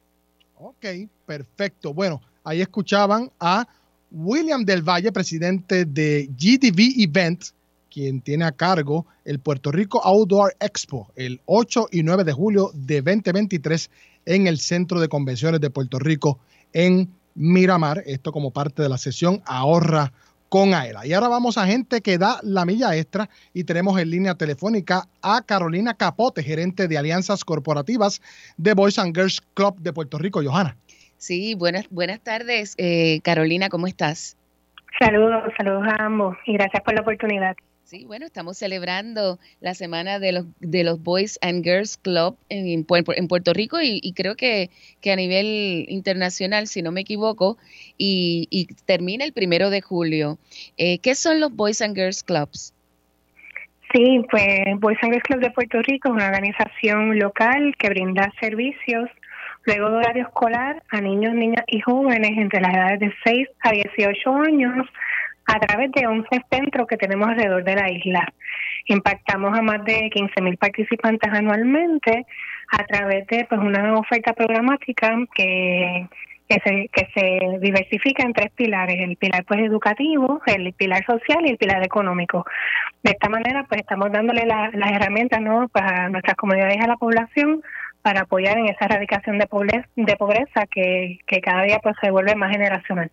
[0.59, 0.87] Ok,
[1.27, 1.95] perfecto.
[1.95, 3.67] Bueno, ahí escuchaban a
[4.11, 7.57] William del Valle, presidente de GDV Events,
[7.93, 12.71] quien tiene a cargo el Puerto Rico Outdoor Expo el 8 y 9 de julio
[12.73, 13.91] de 2023
[14.27, 16.39] en el Centro de Convenciones de Puerto Rico
[16.73, 18.03] en Miramar.
[18.07, 20.13] Esto como parte de la sesión Ahorra
[20.51, 21.07] con AELA.
[21.07, 25.05] Y ahora vamos a gente que da la milla extra y tenemos en línea telefónica
[25.23, 28.21] a Carolina Capote, gerente de alianzas corporativas
[28.57, 30.43] de Boys and Girls Club de Puerto Rico.
[30.43, 30.77] Johanna.
[31.17, 34.37] Sí, buenas, buenas tardes, eh, Carolina, ¿cómo estás?
[34.99, 37.57] Saludos, saludos a ambos y gracias por la oportunidad.
[37.91, 42.69] Sí, bueno, estamos celebrando la semana de los, de los Boys and Girls Club en,
[42.69, 44.71] en Puerto Rico y, y creo que,
[45.01, 47.59] que a nivel internacional, si no me equivoco,
[47.99, 50.39] y, y termina el primero de julio.
[50.77, 52.73] Eh, ¿Qué son los Boys and Girls Clubs?
[53.93, 58.33] Sí, pues Boys and Girls Club de Puerto Rico es una organización local que brinda
[58.39, 59.11] servicios
[59.65, 63.73] luego de horario escolar a niños, niñas y jóvenes entre las edades de 6 a
[63.73, 64.87] 18 años
[65.55, 68.27] a través de 11 centros que tenemos alrededor de la isla.
[68.87, 72.25] Impactamos a más de 15 mil participantes anualmente
[72.73, 76.07] a través de pues una oferta programática que
[76.49, 81.47] que se, que se diversifica en tres pilares, el pilar pues educativo, el pilar social
[81.47, 82.45] y el pilar económico.
[83.05, 85.69] De esta manera pues estamos dándole la- las herramientas ¿no?
[85.69, 87.63] pues, a nuestras comunidades y a la población
[88.03, 92.11] para apoyar en esa erradicación de pobreza, de pobreza que, que cada día pues se
[92.11, 93.13] vuelve más generacional.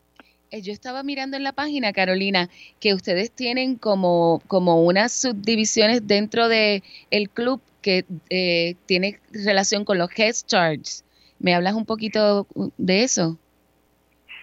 [0.51, 6.07] Eh, Yo estaba mirando en la página, Carolina, que ustedes tienen como, como unas subdivisiones
[6.07, 11.03] dentro de el club que eh, tiene relación con los Head Starts.
[11.39, 13.37] ¿Me hablas un poquito de eso?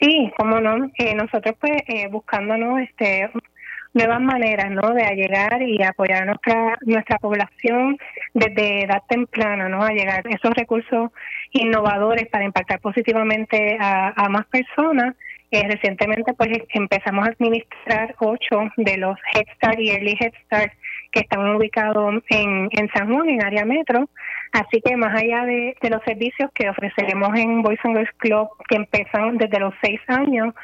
[0.01, 0.91] Sí, cómo no.
[0.99, 3.31] Eh, nosotros pues eh, buscándonos este
[3.95, 4.93] nuevas maneras, ¿no?
[4.93, 7.97] De llegar y apoyar a nuestra nuestra población
[8.35, 9.83] desde edad temprana, ¿no?
[9.83, 11.11] A llegar esos recursos
[11.53, 15.15] innovadores para impactar positivamente a más personas.
[15.55, 20.73] Eh, recientemente pues empezamos a administrar ocho de los Head Start y Early Head Start
[21.13, 24.11] que están ubicados en, en San Juan, en área metro.
[24.51, 28.49] Así que más allá de, de los servicios que ofreceremos en Boys and Girls Club,
[28.69, 30.55] que empiezan desde los seis años,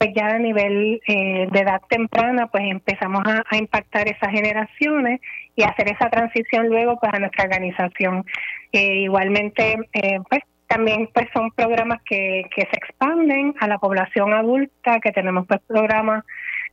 [0.00, 5.20] pues ya a nivel eh, de edad temprana, pues empezamos a, impactar esas generaciones
[5.54, 8.24] y hacer esa transición luego para nuestra organización.
[8.72, 14.32] Eh, igualmente, eh, pues también pues son programas que, que se expanden a la población
[14.32, 16.24] adulta, que tenemos pues programas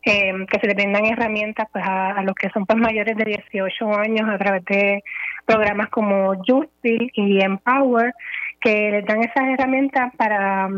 [0.05, 3.93] eh, que se le brindan herramientas pues a, los que son pues mayores de 18
[3.95, 5.03] años a través de
[5.47, 8.13] programas como Justice y Empower
[8.61, 10.69] que les dan esas herramientas para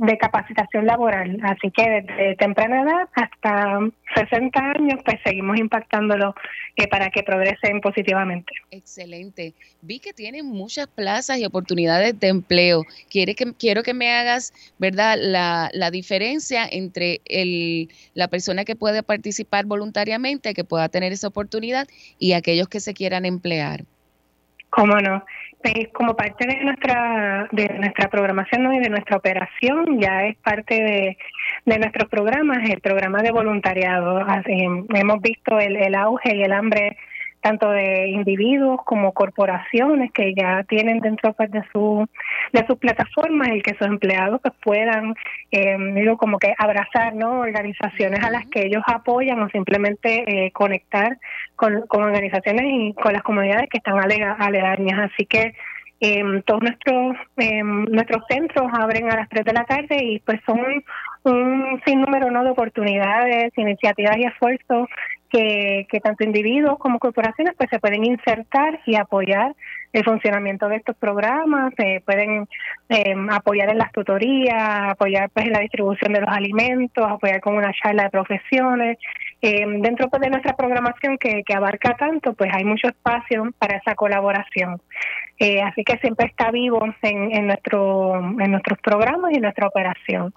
[0.00, 1.38] de capacitación laboral.
[1.42, 3.80] Así que desde temprana edad hasta
[4.14, 6.34] 60 años, pues seguimos impactándolo
[6.76, 8.52] eh, para que progresen positivamente.
[8.70, 9.52] Excelente.
[9.82, 12.84] Vi que tienen muchas plazas y oportunidades de empleo.
[13.10, 18.76] Quiere que, quiero que me hagas, ¿verdad?, la, la diferencia entre el, la persona que
[18.76, 21.86] puede participar voluntariamente, que pueda tener esa oportunidad,
[22.18, 23.84] y aquellos que se quieran emplear.
[24.70, 25.24] ¿Cómo no?
[25.62, 28.72] Pues, como parte de nuestra de nuestra programación ¿no?
[28.72, 31.18] y de nuestra operación, ya es parte de,
[31.66, 34.18] de nuestros programas, el programa de voluntariado.
[34.20, 34.64] Así,
[34.94, 36.96] hemos visto el, el auge y el hambre
[37.40, 42.06] tanto de individuos como corporaciones que ya tienen dentro pues, de su
[42.52, 45.14] de sus plataformas el que sus empleados pues puedan
[45.50, 50.50] eh, digo como que abrazar no organizaciones a las que ellos apoyan o simplemente eh,
[50.52, 51.18] conectar
[51.56, 55.10] con, con organizaciones y con las comunidades que están aledañas.
[55.12, 55.54] Así que
[56.00, 60.40] eh, todos nuestros eh, nuestros centros abren a las 3 de la tarde y pues
[60.46, 60.60] son
[61.24, 62.42] un sinnúmero ¿no?
[62.42, 64.88] de oportunidades, iniciativas y esfuerzos
[65.30, 69.54] que, que tanto individuos como corporaciones pues se pueden insertar y apoyar
[69.92, 72.46] el funcionamiento de estos programas, se pueden
[72.88, 77.56] eh, apoyar en las tutorías, apoyar pues en la distribución de los alimentos, apoyar con
[77.56, 78.98] una charla de profesiones.
[79.42, 83.78] Eh, dentro pues, de nuestra programación que, que abarca tanto, pues hay mucho espacio para
[83.78, 84.80] esa colaboración.
[85.42, 89.68] Eh, así que siempre está vivo en, en nuestro en nuestros programas y en nuestra
[89.68, 90.34] operación.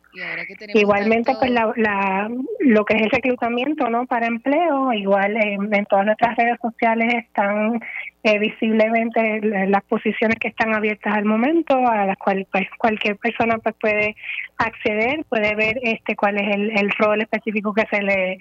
[0.73, 2.29] Igualmente, pues la, la,
[2.61, 7.15] lo que es el reclutamiento no para empleo, igual eh, en todas nuestras redes sociales
[7.15, 7.81] están
[8.23, 13.57] eh, visiblemente las posiciones que están abiertas al momento, a las cuales pues, cualquier persona
[13.57, 14.15] pues puede
[14.57, 18.37] acceder, puede ver este cuál es el, el rol específico que se le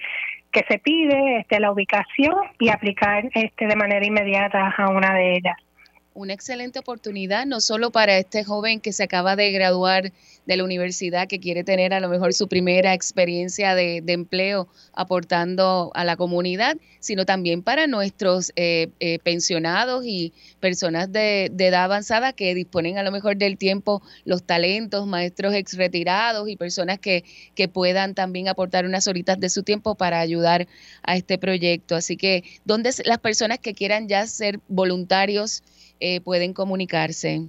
[0.49, 5.33] que se pide, este la ubicación y aplicar este de manera inmediata a una de
[5.33, 5.57] ellas.
[6.13, 10.11] Una excelente oportunidad, no solo para este joven que se acaba de graduar
[10.45, 15.91] de la universidad, que quiere tener a lo mejor su primera experiencia de, empleo aportando
[15.95, 21.85] a la comunidad, sino también para nuestros eh, eh, pensionados y personas de, de, edad
[21.85, 26.99] avanzada que disponen a lo mejor del tiempo, los talentos, maestros ex retirados y personas
[26.99, 27.23] que,
[27.55, 30.67] que puedan también aportar unas horitas de su tiempo para ayudar
[31.01, 31.95] a este proyecto.
[31.95, 35.63] Así que, ¿dónde las personas que quieran ya ser voluntarios
[36.03, 37.43] eh, pueden comunicarse?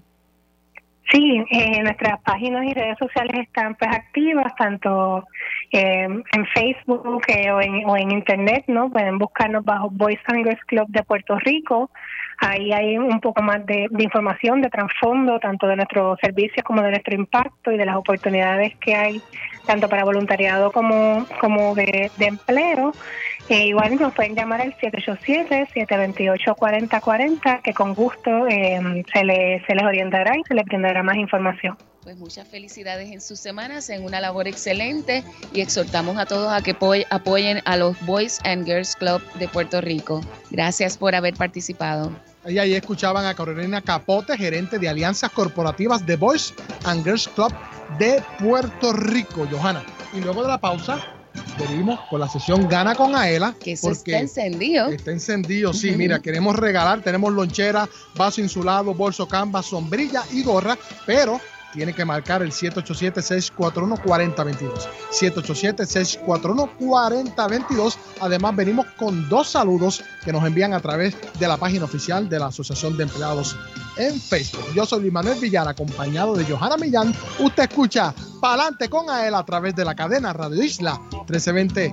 [1.11, 5.25] Sí, eh, nuestras páginas y redes sociales están pues activas, tanto
[5.73, 8.91] eh, en Facebook eh, o, en, o en Internet, ¿no?
[8.91, 11.91] Pueden buscarnos bajo Boys and Girls Club de Puerto Rico.
[12.39, 16.91] Ahí hay un poco más de, información, de trasfondo, tanto de nuestros servicios como de
[16.91, 19.21] nuestro impacto y de las oportunidades que hay,
[19.67, 22.93] tanto para voluntariado como, como de empleo.
[23.49, 29.85] Eh, igual nos pueden llamar al 787-728-4040, que con gusto eh, se, le, se les
[29.85, 31.77] orientará y se les brindará más información.
[32.03, 35.25] Pues muchas felicidades en sus semanas, en una labor excelente
[35.55, 36.77] y exhortamos a todos a que
[37.09, 40.21] apoyen a los Boys and Girls Club de Puerto Rico.
[40.51, 42.13] Gracias por haber participado.
[42.47, 46.53] Y ahí escuchaban a Carolina Capote, gerente de alianzas corporativas de Boys
[46.85, 47.55] and Girls Club
[47.99, 49.83] de Puerto Rico, Johanna.
[50.13, 50.99] Y luego de la pausa,
[51.59, 53.55] venimos con la sesión Gana con Aela.
[53.63, 54.89] Que eso está encendido.
[54.89, 55.93] Está encendido, sí.
[55.93, 61.41] Mira, queremos regalar, tenemos lonchera, vaso insulado, bolso canvas, sombrilla y gorra, pero
[61.75, 64.71] tiene que marcar el 787-641-4022.
[65.11, 67.97] 787-641-4022.
[68.21, 72.39] Además, venimos con dos saludos que nos envían a través de la página oficial de
[72.39, 73.57] la Asociación de Empleados
[73.97, 74.73] en Facebook.
[74.75, 77.13] Yo soy Manuel Villar, acompañado de Johanna Millán.
[77.41, 81.93] Usted escucha Palante con Aela a través de la cadena Radio Isla 1320.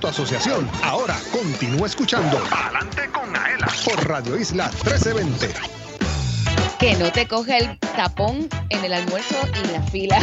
[0.00, 0.68] Tu asociación.
[0.82, 5.54] Ahora continúa escuchando Adelante con Aela por Radio Isla 1320.
[6.78, 10.20] Que no te coge el tapón en el almuerzo y la fila.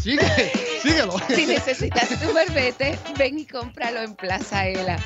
[0.00, 1.16] Sigue, síguelo.
[1.28, 4.96] Si necesitas tu verbete, ven y cómpralo en Plaza Ela.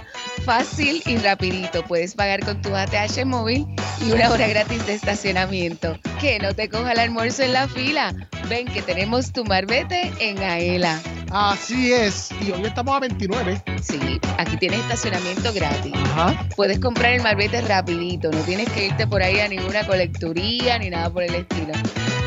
[0.45, 1.83] Fácil y rapidito.
[1.85, 3.67] Puedes pagar con tu ATH móvil
[4.05, 5.99] y una hora gratis de estacionamiento.
[6.21, 8.15] Que no te coja el almuerzo en la fila.
[8.49, 11.01] Ven que tenemos tu marbete en Aela.
[11.31, 12.31] Así es.
[12.41, 13.63] Y hoy estamos a 29.
[13.83, 15.93] Sí, aquí tienes estacionamiento gratis.
[15.95, 16.47] Ajá.
[16.55, 20.91] Puedes comprar el marbete rapidito, no tienes que irte por ahí a ninguna colecturía ni
[20.91, 21.73] nada por el estilo.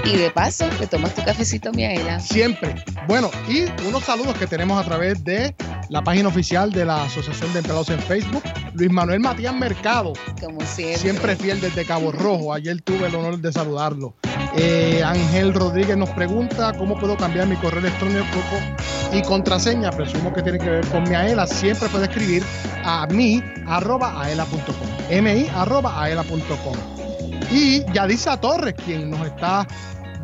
[0.05, 2.20] Y de paso, te tomas tu cafecito miaela.
[2.20, 2.76] Siempre.
[3.07, 5.53] Bueno, y unos saludos que tenemos a través de
[5.89, 8.43] la página oficial de la Asociación de Empleados en Facebook.
[8.73, 10.13] Luis Manuel Matías Mercado.
[10.41, 10.97] Como siempre.
[10.97, 12.53] Siempre fiel desde Cabo Rojo.
[12.53, 14.15] Ayer tuve el honor de saludarlo.
[14.55, 18.25] Eh, Ángel Rodríguez nos pregunta cómo puedo cambiar mi correo electrónico
[19.13, 19.91] y contraseña.
[19.91, 21.47] Presumo que tiene que ver con mi AELA.
[21.47, 22.43] Siempre puede escribir
[22.83, 25.23] a mi arroba aela.com.
[25.23, 26.75] mi arroba aela.com.
[27.51, 29.65] Y Yadisa Torres, quien nos está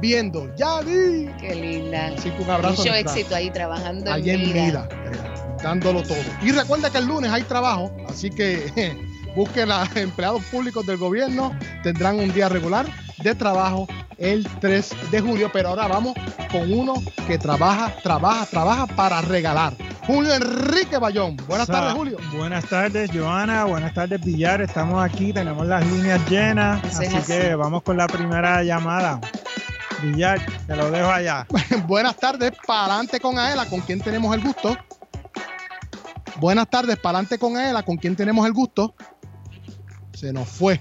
[0.04, 0.54] viendo.
[0.58, 1.30] Yadi.
[1.40, 2.08] Qué linda.
[2.18, 2.76] Así que un abrazo.
[2.84, 4.64] Mucho éxito ahí trabajando Allí en en vida.
[4.66, 6.18] vida, eh, dándolo todo.
[6.42, 8.98] Y recuerda que el lunes hay trabajo, así que
[9.34, 12.86] busquen a empleados públicos del gobierno, tendrán un día regular
[13.24, 13.88] de trabajo
[14.18, 16.16] el 3 de julio, pero ahora vamos
[16.52, 16.96] con uno
[17.26, 19.74] que trabaja, trabaja, trabaja para regalar.
[20.06, 21.38] Julio Enrique Bayón.
[21.48, 22.18] Buenas tardes, Julio.
[22.36, 23.64] Buenas tardes, Joana.
[23.64, 24.62] Buenas tardes, Villar.
[24.62, 26.84] Estamos aquí, tenemos las líneas llenas.
[26.84, 27.08] Así.
[27.26, 29.22] que vamos con la primera llamada.
[30.04, 31.48] Villar, te lo dejo allá.
[31.88, 34.78] Buenas tardes, para adelante con Aela, con quien tenemos el gusto.
[36.40, 38.94] Buenas tardes, para adelante con Aela, con quien tenemos el gusto.
[40.14, 40.80] Se nos fue.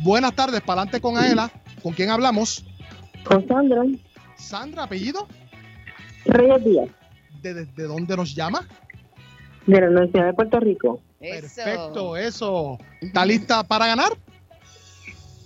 [0.00, 1.50] Buenas tardes, para adelante con Aela,
[1.82, 2.64] con quien hablamos.
[3.24, 3.82] Con Sandra.
[4.36, 5.28] Sandra, apellido.
[6.24, 6.88] Reyes Díaz,
[7.42, 8.66] ¿De, de- de dónde nos llama?
[9.66, 11.00] de la Universidad de Puerto Rico.
[11.20, 12.78] Perfecto, eso.
[13.00, 14.10] ¿Está lista para ganar?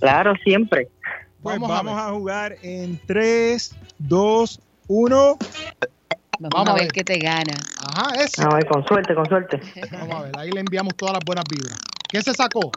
[0.00, 0.88] Claro, siempre.
[1.46, 5.38] Pues Vamos a vamos, a, jugar en 3, 2, 1.
[6.40, 7.54] Vamos, a ver qué te gana.
[7.86, 8.42] Ajá, eso.
[8.42, 9.60] A ver, con suerte, con suerte.
[9.92, 11.78] Vamos a ver, ahí le enviamos todas las buenas vibras.
[12.08, 12.72] ¿Qué se sacó?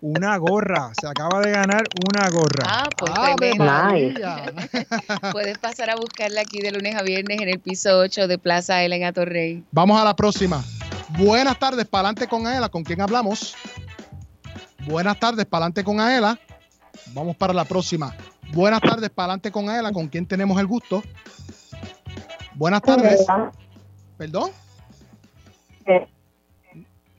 [0.00, 0.90] Una gorra.
[1.00, 2.64] Se acaba de ganar una gorra.
[2.66, 3.64] Ah, pues tremendo.
[3.64, 4.54] María.
[5.30, 8.82] Puedes pasar a buscarla aquí de lunes a viernes en el piso 8 de Plaza
[8.82, 9.62] Elena Torrey.
[9.70, 10.64] Vamos a la próxima.
[11.10, 13.54] Buenas tardes, para adelante con Aela, ¿con quién hablamos?
[14.88, 16.40] Buenas tardes, para adelante con Aela.
[17.12, 18.14] Vamos para la próxima.
[18.52, 21.02] Buenas tardes, para adelante con Aela, ¿con quién tenemos el gusto?
[22.54, 23.26] Buenas tardes.
[24.16, 24.50] ¿Perdón?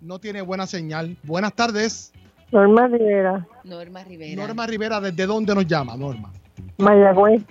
[0.01, 1.17] No tiene buena señal.
[1.23, 2.11] Buenas tardes.
[2.51, 4.35] Norma Rivera, Norma Rivera.
[4.35, 6.31] Norma Rivera, ¿desde dónde nos llama, Norma?
[6.77, 7.43] Mayagüez.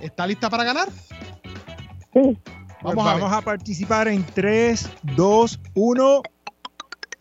[0.00, 0.88] ¿Está lista para ganar?
[2.12, 2.38] Sí.
[2.80, 6.22] Pues Vamos a vamos a, participar en 3, 2, 1.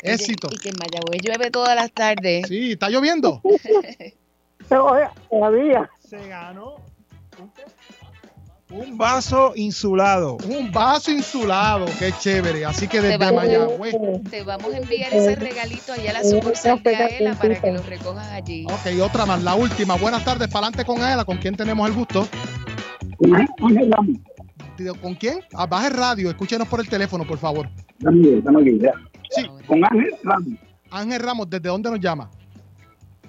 [0.04, 0.50] Éxito.
[0.52, 2.48] Y que en Mayagüez llueve todas las tardes.
[2.48, 3.42] Sí, ¿está lloviendo?
[4.70, 5.90] Todavía.
[6.00, 6.76] Se ganó
[8.70, 10.38] un vaso insulado.
[10.48, 12.66] Un vaso insulado, qué chévere.
[12.66, 13.96] Así que Te desde vamos, Mayagüez.
[14.30, 17.84] te vamos a enviar ese regalito allá a la sucursal de Aela para que lo
[17.84, 18.66] recojas allí.
[18.66, 19.96] Ok, otra más, la última.
[19.96, 22.28] Buenas tardes, para adelante con Aela, ¿con quién tenemos el gusto?
[25.02, 25.40] ¿Con quién?
[25.54, 27.70] Ah, baja el radio, escúchenos por el teléfono, por favor.
[29.30, 29.46] Sí.
[29.68, 30.48] Con Ángel Ramos,
[30.90, 32.30] Ángel Ramos, ¿desde dónde nos llama?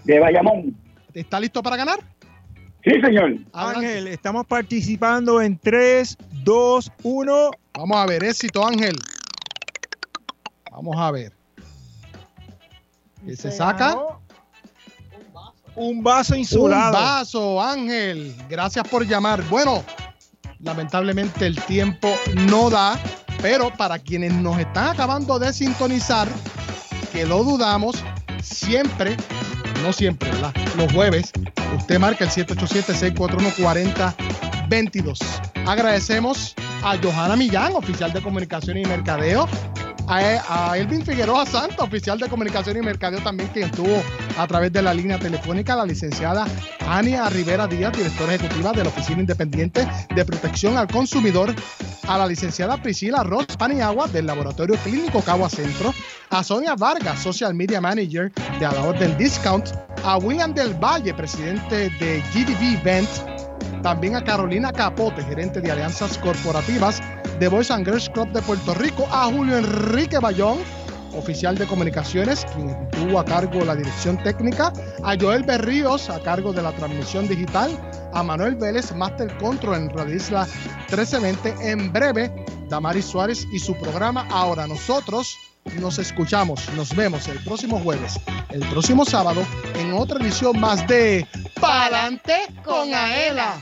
[0.04, 0.76] de Bayamón.
[1.14, 2.00] ¿Está listo para ganar?
[2.82, 3.38] Sí, señor.
[3.52, 7.50] Ángel, estamos participando en 3, 2, 1.
[7.74, 8.96] Vamos a ver, éxito, Ángel.
[10.70, 11.32] Vamos a ver.
[13.24, 13.96] ¿Qué se saca?
[15.76, 16.92] Un vaso Un insulado.
[16.92, 18.34] vaso, Ángel.
[18.48, 19.42] Gracias por llamar.
[19.48, 19.82] Bueno,
[20.60, 22.08] lamentablemente el tiempo
[22.48, 22.98] no da,
[23.40, 26.28] pero para quienes nos están acabando de sintonizar,
[27.12, 28.04] que lo dudamos,
[28.42, 29.16] siempre,
[29.84, 30.54] no siempre, ¿verdad?
[30.76, 31.32] Los jueves,
[31.76, 35.18] usted marca el 787-641-4022.
[35.66, 39.46] Agradecemos a Johanna Millán, oficial de comunicación y mercadeo,
[40.06, 44.02] a, a Elvin Figueroa Santa, oficial de comunicación y mercadeo también, quien estuvo
[44.38, 46.46] a través de la línea telefónica, la licenciada
[46.86, 51.54] Ania Rivera Díaz, directora ejecutiva de la Oficina Independiente de Protección al Consumidor,
[52.06, 55.94] a la licenciada Priscila Ross Paniagua del Laboratorio Clínico Cagua Centro,
[56.30, 59.70] a Sonia Vargas, Social Media Manager de a la Orden Discount,
[60.04, 63.08] a William del Valle, presidente de GDB Event,
[63.82, 67.00] también a Carolina Capote, gerente de alianzas corporativas
[67.38, 70.58] de Boys and Girls Club de Puerto Rico, a Julio Enrique Bayón,
[71.16, 74.72] oficial de comunicaciones, quien tuvo a cargo la dirección técnica,
[75.02, 77.70] a Joel Berríos, a cargo de la transmisión digital,
[78.12, 80.46] a Manuel Vélez, Master Control en Radio Isla
[80.88, 81.54] 1320.
[81.70, 82.32] En breve,
[82.68, 84.26] Damaris Suárez y su programa.
[84.30, 85.36] Ahora nosotros
[85.80, 88.20] nos escuchamos, nos vemos el próximo jueves,
[88.50, 89.42] el próximo sábado,
[89.76, 91.26] en otra edición más de
[91.60, 93.56] Pa'lante con Aela.